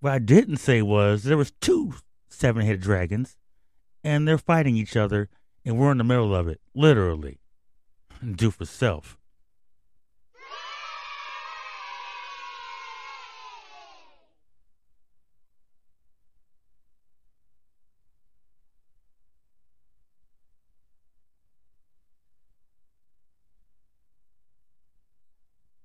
What 0.00 0.14
I 0.14 0.18
didn't 0.18 0.56
say 0.56 0.80
was 0.80 1.24
there 1.24 1.36
was 1.36 1.52
two 1.60 1.94
seven 2.28 2.64
headed 2.64 2.80
dragons 2.80 3.36
and 4.02 4.26
they're 4.26 4.38
fighting 4.38 4.76
each 4.76 4.96
other 4.96 5.28
and 5.64 5.78
we're 5.78 5.92
in 5.92 5.98
the 5.98 6.04
middle 6.04 6.34
of 6.34 6.48
it, 6.48 6.60
literally. 6.74 7.41
Do 8.22 8.52
for 8.52 8.64
self. 8.64 9.18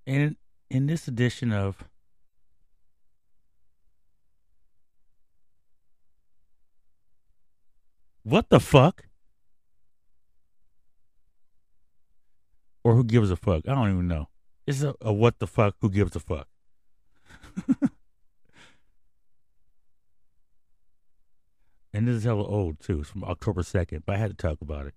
And 0.06 0.38
in 0.70 0.86
this 0.86 1.08
edition 1.08 1.52
of 1.52 1.84
What 8.24 8.50
the 8.50 8.60
fuck? 8.60 9.08
Or 12.88 12.96
who 12.96 13.04
gives 13.04 13.30
a 13.32 13.36
fuck? 13.36 13.68
I 13.68 13.76
don't 13.76 13.90
even 13.90 14.08
know. 14.08 14.30
It's 14.66 14.82
a, 14.82 14.96
a 15.02 15.12
what 15.12 15.40
the 15.40 15.48
fuck, 15.48 15.76
who 15.82 15.90
gives 15.90 16.16
a 16.16 16.22
fuck? 16.22 16.48
and 21.94 22.08
this 22.08 22.16
is 22.16 22.24
hella 22.24 22.48
old 22.48 22.80
too. 22.80 23.02
It's 23.02 23.10
from 23.10 23.26
October 23.26 23.62
2nd, 23.62 24.04
but 24.06 24.16
I 24.16 24.20
had 24.20 24.30
to 24.30 24.38
talk 24.38 24.62
about 24.62 24.86
it. 24.86 24.94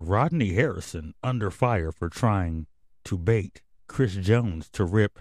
Rodney 0.00 0.54
Harrison 0.54 1.12
under 1.22 1.50
fire 1.50 1.92
for 1.92 2.08
trying 2.08 2.66
to 3.04 3.18
bait 3.18 3.60
Chris 3.86 4.14
Jones 4.14 4.70
to 4.70 4.86
rip, 4.86 5.18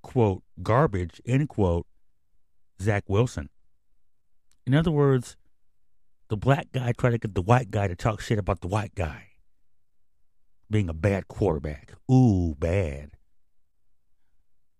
quote, 0.00 0.44
garbage, 0.62 1.20
end 1.26 1.48
quote, 1.48 1.88
Zach 2.80 3.02
Wilson. 3.08 3.48
In 4.64 4.76
other 4.76 4.92
words, 4.92 5.36
the 6.28 6.36
black 6.36 6.70
guy 6.70 6.92
tried 6.92 7.10
to 7.10 7.18
get 7.18 7.34
the 7.34 7.42
white 7.42 7.72
guy 7.72 7.88
to 7.88 7.96
talk 7.96 8.20
shit 8.20 8.38
about 8.38 8.60
the 8.60 8.68
white 8.68 8.94
guy 8.94 9.27
being 10.70 10.88
a 10.88 10.94
bad 10.94 11.28
quarterback. 11.28 11.94
Ooh, 12.10 12.54
bad. 12.58 13.10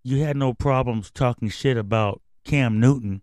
You 0.03 0.23
had 0.23 0.37
no 0.37 0.55
problems 0.55 1.11
talking 1.11 1.49
shit 1.49 1.77
about 1.77 2.23
Cam 2.45 2.81
Newton 2.81 3.23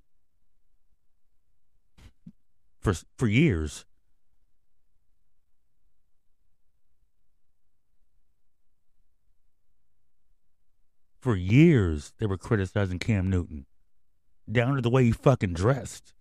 for 2.80 2.94
for 3.18 3.28
years. 3.28 3.86
For 11.20 11.36
years, 11.36 12.14
they 12.20 12.28
were 12.28 12.38
criticizing 12.38 13.00
Cam 13.00 13.32
Newton, 13.32 13.66
down 14.52 14.76
to 14.76 14.82
the 14.82 14.92
way 14.92 15.06
he 15.06 15.12
fucking 15.12 15.54
dressed. 15.54 16.14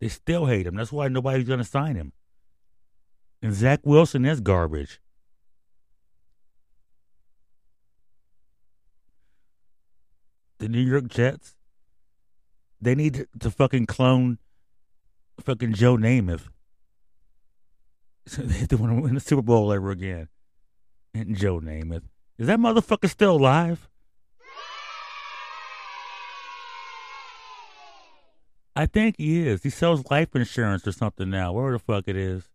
They 0.00 0.08
still 0.08 0.44
hate 0.44 0.66
him. 0.66 0.76
That's 0.76 0.92
why 0.92 1.08
nobody's 1.08 1.48
going 1.48 1.60
to 1.60 1.64
sign 1.64 1.96
him. 1.96 2.12
And 3.40 3.54
Zach 3.54 3.80
Wilson 3.84 4.24
is 4.24 4.40
garbage. 4.40 5.00
The 10.58 10.68
New 10.68 10.80
York 10.80 11.06
Jets, 11.06 11.54
they 12.80 12.96
need 12.96 13.26
to, 13.38 13.50
fucking 13.50 13.86
clone 13.86 14.38
fucking 15.40 15.74
Joe 15.74 15.96
Namath. 15.96 16.48
So 18.26 18.42
they 18.42 18.74
want 18.74 18.96
to 18.96 19.02
win 19.02 19.14
the 19.14 19.20
Super 19.20 19.42
Bowl 19.42 19.72
ever 19.72 19.90
again. 19.90 20.28
And 21.14 21.36
Joe 21.36 21.60
Namath. 21.60 22.02
Is 22.38 22.48
that 22.48 22.58
motherfucker 22.58 23.08
still 23.08 23.36
alive? 23.36 23.88
I 28.74 28.86
think 28.86 29.16
he 29.18 29.46
is. 29.46 29.64
He 29.64 29.70
sells 29.70 30.08
life 30.08 30.36
insurance 30.36 30.86
or 30.86 30.92
something 30.92 31.30
now. 31.30 31.52
Where 31.52 31.72
the 31.72 31.80
fuck 31.80 32.04
it 32.06 32.16
is. 32.16 32.48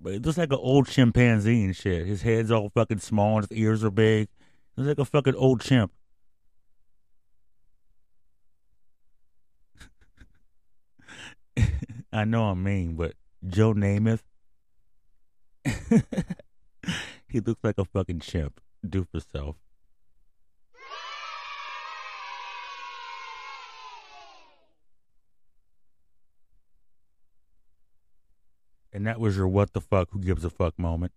But 0.00 0.14
it 0.14 0.24
looks 0.24 0.38
like 0.38 0.52
an 0.52 0.58
old 0.60 0.88
chimpanzee 0.88 1.64
and 1.64 1.74
shit. 1.74 2.06
His 2.06 2.22
head's 2.22 2.50
all 2.50 2.70
fucking 2.70 2.98
small 2.98 3.38
and 3.38 3.48
his 3.48 3.58
ears 3.58 3.84
are 3.84 3.90
big. 3.90 4.28
It 4.28 4.80
Looks 4.80 4.88
like 4.88 4.98
a 4.98 5.04
fucking 5.04 5.34
old 5.34 5.60
chimp. 5.60 5.92
I 12.12 12.24
know 12.24 12.44
I'm 12.44 12.62
mean, 12.62 12.94
but 12.94 13.14
Joe 13.46 13.74
Namath, 13.74 14.22
he 17.28 17.40
looks 17.40 17.64
like 17.64 17.78
a 17.78 17.84
fucking 17.84 18.20
chimp. 18.20 18.60
Do 18.88 19.06
for 19.10 19.20
self. 19.20 19.56
And 28.96 29.06
that 29.06 29.20
was 29.20 29.36
your 29.36 29.46
what 29.46 29.74
the 29.74 29.82
fuck, 29.82 30.08
who 30.12 30.20
gives 30.20 30.42
a 30.42 30.48
fuck 30.48 30.78
moment. 30.78 31.12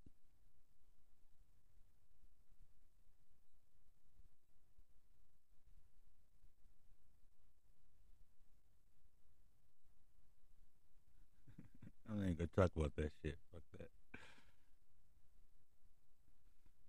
I 12.10 12.16
ain't 12.28 12.38
gonna 12.38 12.50
talk 12.54 12.72
about 12.76 12.98
that 12.98 13.12
shit. 13.24 13.38
Fuck 13.54 13.62
that. 13.78 13.88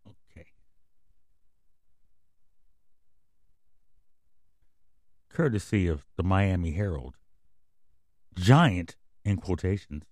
Okay. 0.09 0.47
Courtesy 5.28 5.86
of 5.86 6.05
the 6.16 6.24
Miami 6.24 6.72
Herald. 6.72 7.14
Giant, 8.34 8.97
in 9.24 9.36
quotations, 9.36 10.03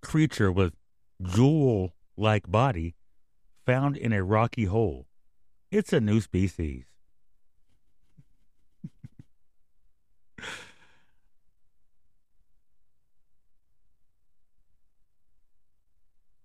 creature 0.00 0.50
with 0.50 0.74
jewel 1.22 1.94
like 2.16 2.50
body 2.50 2.94
found 3.66 3.96
in 3.96 4.12
a 4.12 4.24
rocky 4.24 4.64
hole. 4.64 5.06
It's 5.70 5.92
a 5.92 6.00
new 6.00 6.20
species. 6.20 6.86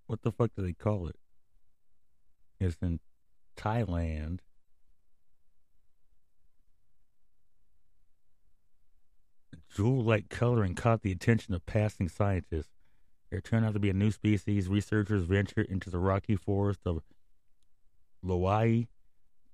what 0.06 0.22
the 0.22 0.32
fuck 0.32 0.52
do 0.56 0.62
they 0.62 0.74
call 0.74 1.08
it? 1.08 1.16
It's 2.60 2.78
in 2.82 3.00
Thailand. 3.58 4.40
Jewel 9.76 10.04
like 10.04 10.30
coloring 10.30 10.76
caught 10.76 11.02
the 11.02 11.12
attention 11.12 11.54
of 11.54 11.66
passing 11.66 12.08
scientists. 12.08 12.75
It 13.32 13.44
turned 13.44 13.66
out 13.66 13.74
to 13.74 13.80
be 13.80 13.90
a 13.90 13.94
new 13.94 14.12
species. 14.12 14.68
Researchers 14.68 15.24
ventured 15.24 15.68
into 15.68 15.90
the 15.90 16.00
rocky 16.00 16.36
forest 16.36 16.82
of 16.86 17.02
Loei 18.24 18.88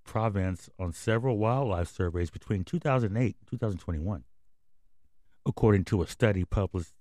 province 0.03 0.69
on 0.79 0.93
several 0.93 1.37
wildlife 1.37 1.87
surveys 1.87 2.29
between 2.29 2.63
2008 2.63 3.35
and 3.39 3.47
2021. 3.49 4.23
According 5.45 5.85
to 5.85 6.01
a 6.01 6.07
study 6.07 6.45
published, 6.45 6.93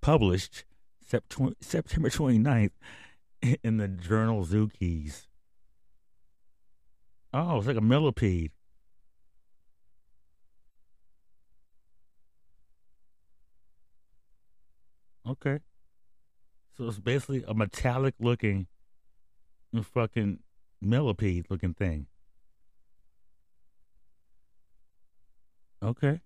published 0.00 0.64
Sept- 1.08 1.54
September 1.60 2.08
29th 2.08 2.70
in 3.62 3.76
the 3.76 3.88
journal 3.88 4.44
Zookeys. 4.44 5.26
Oh, 7.34 7.58
it's 7.58 7.66
like 7.66 7.76
a 7.76 7.80
millipede. 7.80 8.52
Okay. 15.26 15.60
So 16.76 16.88
it's 16.88 16.98
basically 16.98 17.44
a 17.46 17.54
metallic 17.54 18.14
looking 18.18 18.66
fucking 19.82 20.38
millipede 20.80 21.46
looking 21.48 21.74
thing. 21.74 22.06
Okay. 25.82 26.20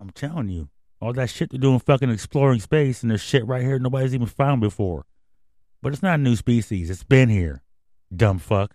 I'm 0.00 0.10
telling 0.10 0.48
you. 0.48 0.68
All 1.00 1.12
that 1.14 1.30
shit 1.30 1.50
they're 1.50 1.58
doing 1.58 1.80
fucking 1.80 2.10
exploring 2.10 2.60
space 2.60 3.02
and 3.02 3.10
there's 3.10 3.20
shit 3.20 3.44
right 3.46 3.62
here 3.62 3.78
nobody's 3.78 4.14
even 4.14 4.26
found 4.26 4.60
before. 4.60 5.04
But 5.80 5.92
it's 5.92 6.02
not 6.02 6.20
a 6.20 6.22
new 6.22 6.36
species. 6.36 6.90
It's 6.90 7.02
been 7.02 7.28
here. 7.28 7.62
Dumb 8.14 8.38
fuck. 8.38 8.74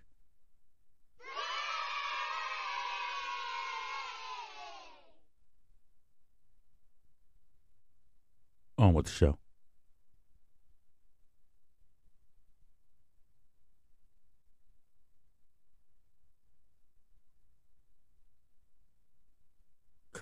On 8.77 8.93
with 8.93 9.05
the 9.05 9.11
show. 9.11 9.37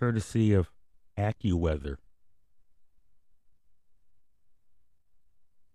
Courtesy 0.05 0.53
of 0.53 0.69
AccuWeather. 1.17 1.95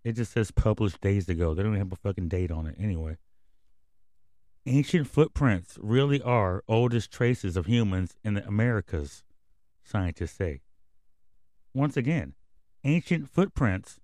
It 0.05 0.13
just 0.13 0.31
says 0.31 0.51
published 0.51 1.01
days 1.01 1.27
ago. 1.27 1.53
They 1.53 1.63
don't 1.63 1.73
even 1.73 1.85
have 1.85 1.91
a 1.91 1.97
fucking 1.97 2.29
date 2.29 2.49
on 2.49 2.65
it 2.65 2.77
anyway. 2.79 3.17
Ancient 4.65 5.07
footprints 5.07 5.77
really 5.81 6.21
are 6.21 6.63
oldest 6.65 7.11
traces 7.11 7.57
of 7.57 7.65
humans 7.65 8.15
in 8.23 8.35
the 8.35 8.47
Americas, 8.47 9.25
scientists 9.83 10.37
say. 10.37 10.61
Once 11.73 11.97
again, 11.97 12.33
ancient 12.85 13.27
footprints 13.27 13.99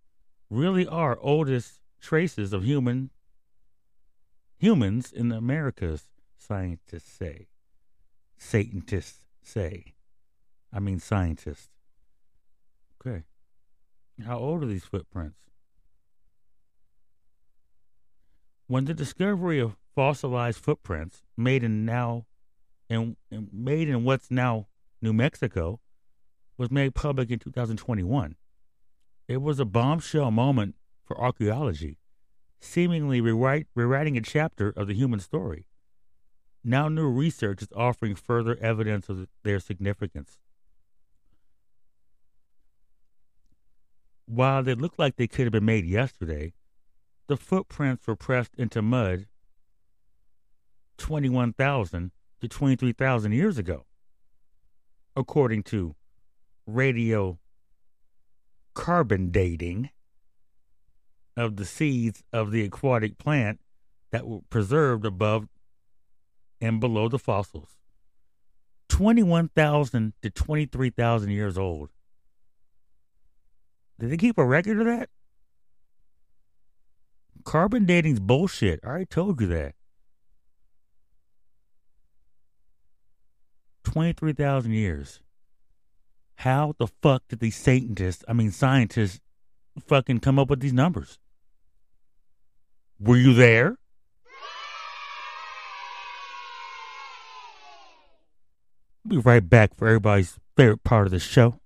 really 0.50 0.86
are 0.86 1.18
oldest 1.22 1.80
traces 2.02 2.52
of 2.52 2.66
human 2.66 3.12
humans 4.58 5.14
in 5.14 5.30
the 5.30 5.38
Americas, 5.38 6.10
scientists 6.38 7.14
say. 7.14 7.48
Satanists 8.38 9.22
say. 9.42 9.94
I 10.72 10.80
mean 10.80 11.00
scientists. 11.00 11.70
Okay. 13.06 13.24
How 14.26 14.38
old 14.38 14.64
are 14.64 14.68
these 14.68 14.84
footprints? 14.84 15.38
When 18.68 18.86
the 18.86 18.94
discovery 18.94 19.60
of 19.60 19.78
fossilized 19.96 20.60
footprints 20.60 21.24
made 21.38 21.64
in 21.64 21.86
now 21.86 22.26
and 22.90 23.16
made 23.30 23.90
in 23.90 24.04
what's 24.04 24.30
now 24.30 24.68
New 25.02 25.14
Mexico 25.14 25.80
was 26.58 26.72
made 26.72 26.96
public 26.96 27.30
in 27.30 27.40
2021, 27.40 28.36
it 29.28 29.42
was 29.42 29.60
a 29.60 29.66
bombshell 29.66 30.32
moment 30.32 30.76
for 31.06 31.20
archaeology, 31.20 31.98
seemingly 32.60 33.22
rewrite, 33.22 33.68
rewriting 33.76 34.18
a 34.18 34.22
chapter 34.22 34.74
of 34.76 34.88
the 34.88 34.94
human 34.94 35.20
story. 35.20 35.66
Now, 36.64 36.90
new 36.90 37.08
research 37.08 37.62
is 37.62 37.70
offering 37.76 38.16
further 38.16 38.58
evidence 38.58 39.08
of 39.08 39.28
their 39.44 39.60
significance. 39.60 40.40
While 44.28 44.62
they 44.64 44.76
look 44.76 45.00
like 45.00 45.16
they 45.16 45.28
could 45.28 45.46
have 45.46 45.54
been 45.54 45.66
made 45.66 45.86
yesterday, 45.86 46.54
the 47.28 47.38
footprints 47.38 48.06
were 48.06 48.16
pressed 48.16 48.54
into 48.56 48.82
mud 48.82 49.26
21,000 50.98 52.12
to 52.42 52.48
23,000 52.48 53.32
years 53.32 53.58
ago, 53.58 53.86
according 55.16 55.64
to 55.64 55.96
radio 56.66 57.40
carbon 58.74 59.32
dating 59.32 59.90
of 61.38 61.56
the 61.56 61.66
seeds 61.66 62.24
of 62.34 62.52
the 62.52 62.64
aquatic 62.64 63.18
plant 63.18 63.60
that 64.12 64.28
were 64.28 64.42
preserved 64.50 65.06
above 65.06 65.48
and 66.60 66.80
below 66.80 67.08
the 67.08 67.20
fossils. 67.20 67.78
21,000 68.90 70.14
to 70.22 70.30
23,000 70.30 71.30
years 71.30 71.58
old. 71.58 71.90
Did 74.00 74.12
they 74.12 74.18
keep 74.18 74.38
a 74.38 74.46
record 74.46 74.80
of 74.80 74.86
that? 74.86 75.10
Carbon 77.44 77.86
dating's 77.86 78.20
bullshit. 78.20 78.80
I 78.84 78.88
already 78.88 79.06
told 79.06 79.42
you 79.42 79.48
that. 79.48 79.74
23,000 83.84 84.74
years. 84.74 85.22
How 86.36 86.76
the 86.78 86.88
fuck 87.02 87.24
did 87.30 87.40
these 87.40 87.56
Satanists, 87.56 88.24
I 88.28 88.34
mean 88.34 88.52
scientists, 88.52 89.20
fucking 89.88 90.20
come 90.20 90.38
up 90.38 90.50
with 90.50 90.60
these 90.60 90.74
numbers? 90.74 91.18
Were 93.00 93.18
you 93.18 93.34
there? 93.34 93.78
We'll 99.04 99.22
be 99.22 99.30
right 99.30 99.50
back 99.50 99.74
for 99.76 99.88
everybody's 99.88 100.38
favorite 100.56 100.84
part 100.84 101.08
of 101.08 101.12
the 101.12 101.20
show. 101.20 101.60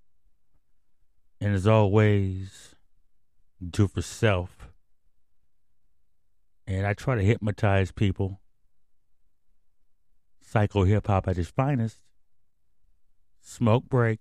And 1.41 1.55
as 1.55 1.65
always, 1.65 2.75
do 3.67 3.87
for 3.87 4.03
self. 4.03 4.69
And 6.67 6.85
I 6.85 6.93
try 6.93 7.15
to 7.15 7.23
hypnotize 7.23 7.91
people. 7.91 8.39
Psycho 10.39 10.83
hip 10.83 11.07
hop 11.07 11.27
at 11.27 11.39
its 11.39 11.49
finest. 11.49 11.97
Smoke 13.41 13.89
break. 13.89 14.19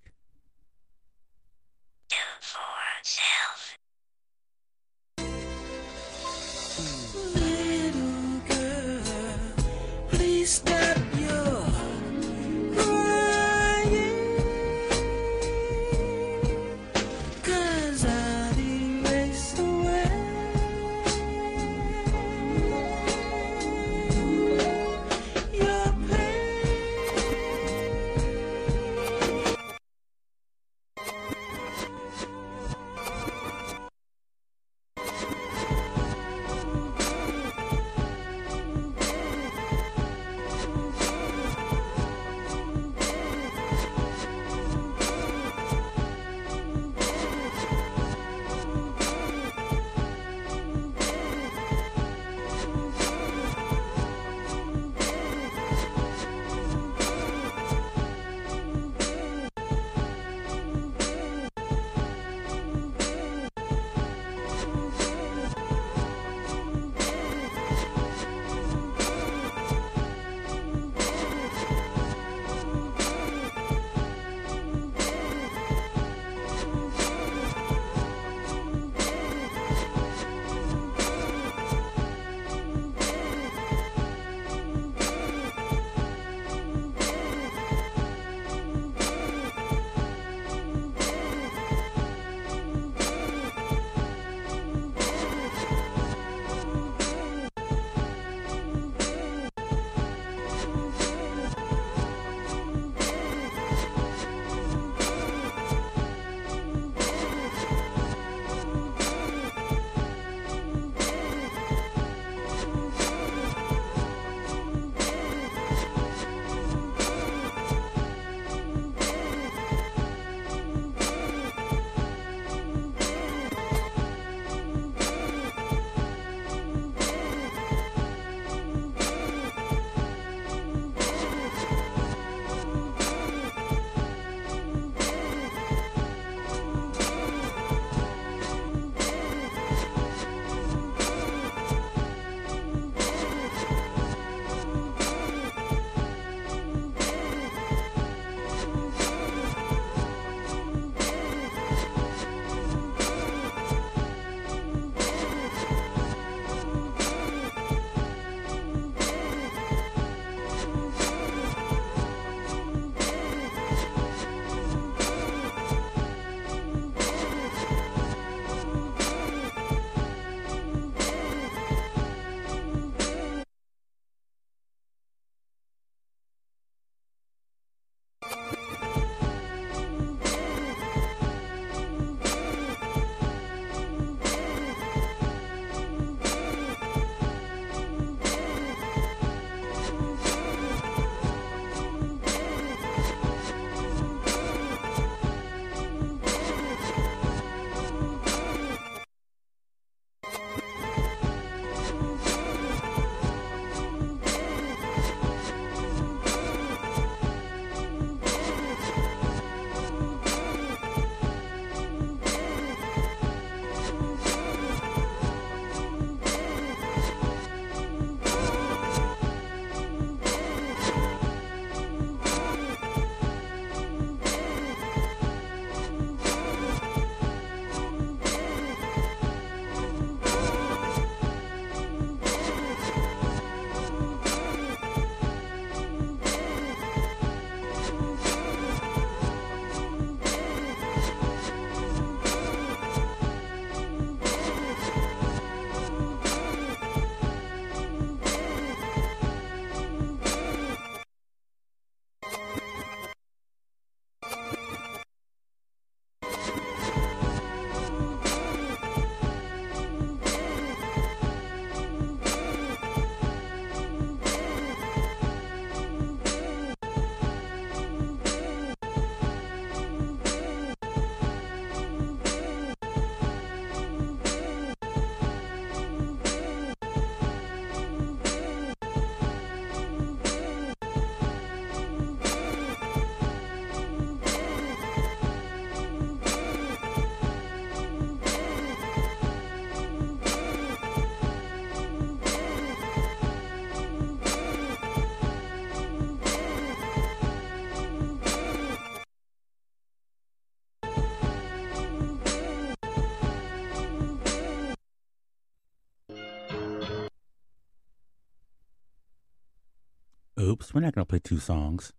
We're 310.72 310.80
not 310.80 310.94
going 310.94 311.04
to 311.04 311.08
play 311.08 311.18
two 311.18 311.38
songs. 311.38 311.92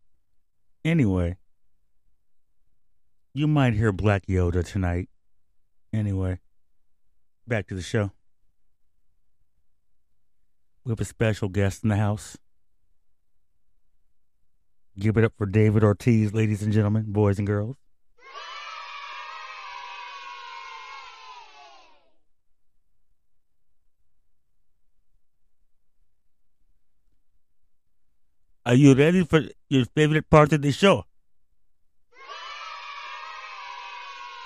Anyway, 0.85 1.37
you 3.33 3.47
might 3.47 3.73
hear 3.73 3.91
Black 3.91 4.25
Yoda 4.27 4.65
tonight. 4.65 5.09
Anyway, 5.93 6.39
back 7.47 7.67
to 7.67 7.75
the 7.75 7.81
show. 7.81 8.11
We 10.83 10.91
have 10.91 10.99
a 11.01 11.05
special 11.05 11.49
guest 11.49 11.83
in 11.83 11.89
the 11.89 11.97
house. 11.97 12.37
Give 14.97 15.17
it 15.17 15.23
up 15.23 15.33
for 15.37 15.45
David 15.45 15.83
Ortiz, 15.83 16.33
ladies 16.33 16.63
and 16.63 16.73
gentlemen, 16.73 17.05
boys 17.07 17.37
and 17.37 17.47
girls. 17.47 17.77
Are 28.71 28.75
you 28.75 28.93
ready 28.93 29.25
for 29.25 29.41
your 29.67 29.83
favorite 29.83 30.29
part 30.29 30.53
of 30.53 30.61
the 30.61 30.71
show? 30.71 31.03